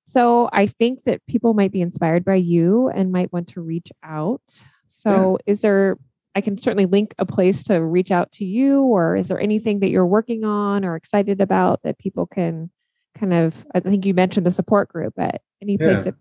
So 0.06 0.50
I 0.52 0.68
think 0.68 1.04
that 1.04 1.26
people 1.28 1.54
might 1.54 1.72
be 1.72 1.82
inspired 1.82 2.26
by 2.26 2.36
you 2.36 2.90
and 2.90 3.12
might 3.12 3.32
want 3.32 3.50
to 3.50 3.62
reach 3.62 3.92
out. 4.04 4.64
So 4.88 5.38
yeah. 5.46 5.52
is 5.52 5.62
there 5.62 5.98
I 6.34 6.42
can 6.42 6.58
certainly 6.58 6.86
link 6.86 7.16
a 7.18 7.26
place 7.26 7.64
to 7.64 7.84
reach 7.84 8.12
out 8.12 8.32
to 8.34 8.46
you 8.46 8.82
or 8.82 9.16
is 9.16 9.28
there 9.28 9.40
anything 9.40 9.80
that 9.80 9.90
you're 9.90 10.06
working 10.06 10.44
on 10.44 10.86
or 10.86 10.96
excited 10.96 11.42
about 11.42 11.82
that 11.82 11.98
people 11.98 12.28
can 12.28 12.70
kind 13.18 13.34
of 13.34 13.66
I 13.74 13.80
think 13.80 14.06
you 14.06 14.14
mentioned 14.14 14.46
the 14.46 14.52
support 14.52 14.90
group 14.90 15.18
at 15.18 15.42
any 15.62 15.78
place 15.78 16.00
yeah. 16.00 16.04
that 16.04 16.16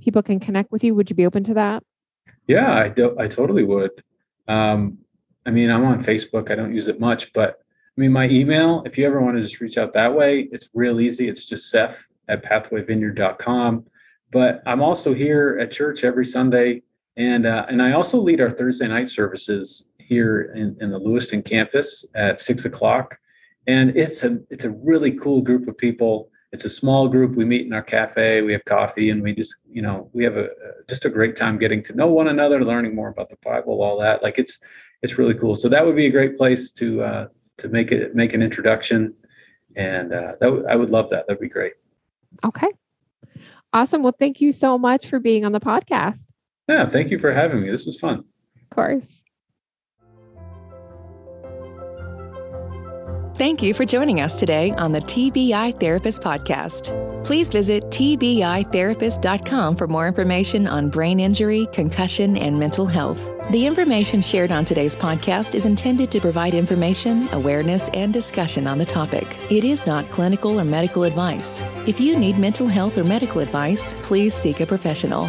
people 0.00 0.22
can 0.22 0.40
connect 0.40 0.70
with 0.70 0.84
you 0.84 0.94
would 0.94 1.10
you 1.10 1.16
be 1.16 1.26
open 1.26 1.44
to 1.44 1.54
that? 1.54 1.82
Yeah, 2.46 2.72
I 2.72 2.88
do, 2.88 3.16
I 3.18 3.26
totally 3.26 3.64
would. 3.64 3.90
Um, 4.48 4.98
I 5.46 5.50
mean, 5.50 5.70
I'm 5.70 5.84
on 5.84 6.02
Facebook. 6.02 6.50
I 6.50 6.54
don't 6.54 6.74
use 6.74 6.88
it 6.88 7.00
much, 7.00 7.32
but 7.32 7.60
I 7.96 8.00
mean, 8.00 8.12
my 8.12 8.28
email, 8.28 8.82
if 8.84 8.98
you 8.98 9.06
ever 9.06 9.20
want 9.20 9.36
to 9.36 9.42
just 9.42 9.60
reach 9.60 9.78
out 9.78 9.92
that 9.92 10.14
way, 10.14 10.48
it's 10.50 10.68
real 10.74 11.00
easy. 11.00 11.28
It's 11.28 11.44
just 11.44 11.70
Seth 11.70 12.08
at 12.28 12.44
pathwayvineyard.com. 12.44 13.86
But 14.32 14.62
I'm 14.66 14.82
also 14.82 15.14
here 15.14 15.58
at 15.60 15.70
church 15.70 16.02
every 16.02 16.24
Sunday. 16.24 16.82
And, 17.16 17.46
uh, 17.46 17.66
and 17.68 17.80
I 17.80 17.92
also 17.92 18.18
lead 18.18 18.40
our 18.40 18.50
Thursday 18.50 18.88
night 18.88 19.08
services 19.08 19.86
here 19.98 20.52
in, 20.56 20.76
in 20.80 20.90
the 20.90 20.98
Lewiston 20.98 21.42
campus 21.42 22.04
at 22.16 22.40
six 22.40 22.64
o'clock. 22.64 23.16
And 23.68 23.96
it's 23.96 24.24
a, 24.24 24.40
it's 24.50 24.64
a 24.64 24.70
really 24.70 25.12
cool 25.12 25.40
group 25.40 25.68
of 25.68 25.78
people. 25.78 26.30
It's 26.54 26.64
a 26.64 26.70
small 26.70 27.08
group. 27.08 27.34
We 27.34 27.44
meet 27.44 27.66
in 27.66 27.72
our 27.72 27.82
cafe, 27.82 28.40
we 28.42 28.52
have 28.52 28.64
coffee, 28.64 29.10
and 29.10 29.20
we 29.20 29.34
just, 29.34 29.56
you 29.68 29.82
know, 29.82 30.08
we 30.12 30.22
have 30.22 30.36
a, 30.36 30.48
just 30.88 31.04
a 31.04 31.10
great 31.10 31.34
time 31.34 31.58
getting 31.58 31.82
to 31.82 31.96
know 31.96 32.06
one 32.06 32.28
another, 32.28 32.64
learning 32.64 32.94
more 32.94 33.08
about 33.08 33.28
the 33.28 33.36
Bible, 33.42 33.82
all 33.82 33.98
that. 33.98 34.22
Like 34.22 34.38
it's, 34.38 34.60
it's 35.02 35.18
really 35.18 35.34
cool. 35.34 35.56
So 35.56 35.68
that 35.68 35.84
would 35.84 35.96
be 35.96 36.06
a 36.06 36.10
great 36.10 36.36
place 36.36 36.70
to, 36.72 37.02
uh, 37.02 37.26
to 37.58 37.68
make 37.68 37.90
it, 37.90 38.14
make 38.14 38.34
an 38.34 38.40
introduction. 38.40 39.14
And 39.74 40.12
uh, 40.12 40.34
that 40.38 40.46
w- 40.46 40.64
I 40.70 40.76
would 40.76 40.90
love 40.90 41.10
that. 41.10 41.26
That'd 41.26 41.40
be 41.40 41.48
great. 41.48 41.72
Okay. 42.44 42.68
Awesome. 43.72 44.04
Well, 44.04 44.14
thank 44.16 44.40
you 44.40 44.52
so 44.52 44.78
much 44.78 45.08
for 45.08 45.18
being 45.18 45.44
on 45.44 45.50
the 45.50 45.58
podcast. 45.58 46.26
Yeah, 46.68 46.88
thank 46.88 47.10
you 47.10 47.18
for 47.18 47.34
having 47.34 47.62
me. 47.62 47.70
This 47.72 47.84
was 47.84 47.98
fun. 47.98 48.20
Of 48.20 48.70
course. 48.70 49.23
Thank 53.34 53.64
you 53.64 53.74
for 53.74 53.84
joining 53.84 54.20
us 54.20 54.38
today 54.38 54.70
on 54.78 54.92
the 54.92 55.00
TBI 55.00 55.80
Therapist 55.80 56.22
Podcast. 56.22 57.24
Please 57.24 57.50
visit 57.50 57.82
TBItherapist.com 57.86 59.74
for 59.74 59.88
more 59.88 60.06
information 60.06 60.68
on 60.68 60.88
brain 60.88 61.18
injury, 61.18 61.66
concussion, 61.72 62.36
and 62.36 62.56
mental 62.56 62.86
health. 62.86 63.28
The 63.50 63.66
information 63.66 64.22
shared 64.22 64.52
on 64.52 64.64
today's 64.64 64.94
podcast 64.94 65.56
is 65.56 65.64
intended 65.64 66.12
to 66.12 66.20
provide 66.20 66.54
information, 66.54 67.28
awareness, 67.32 67.88
and 67.88 68.12
discussion 68.12 68.68
on 68.68 68.78
the 68.78 68.86
topic. 68.86 69.36
It 69.50 69.64
is 69.64 69.84
not 69.84 70.08
clinical 70.10 70.60
or 70.60 70.64
medical 70.64 71.02
advice. 71.02 71.60
If 71.88 71.98
you 72.00 72.16
need 72.16 72.38
mental 72.38 72.68
health 72.68 72.96
or 72.96 73.02
medical 73.02 73.40
advice, 73.40 73.96
please 74.04 74.32
seek 74.32 74.60
a 74.60 74.66
professional. 74.66 75.28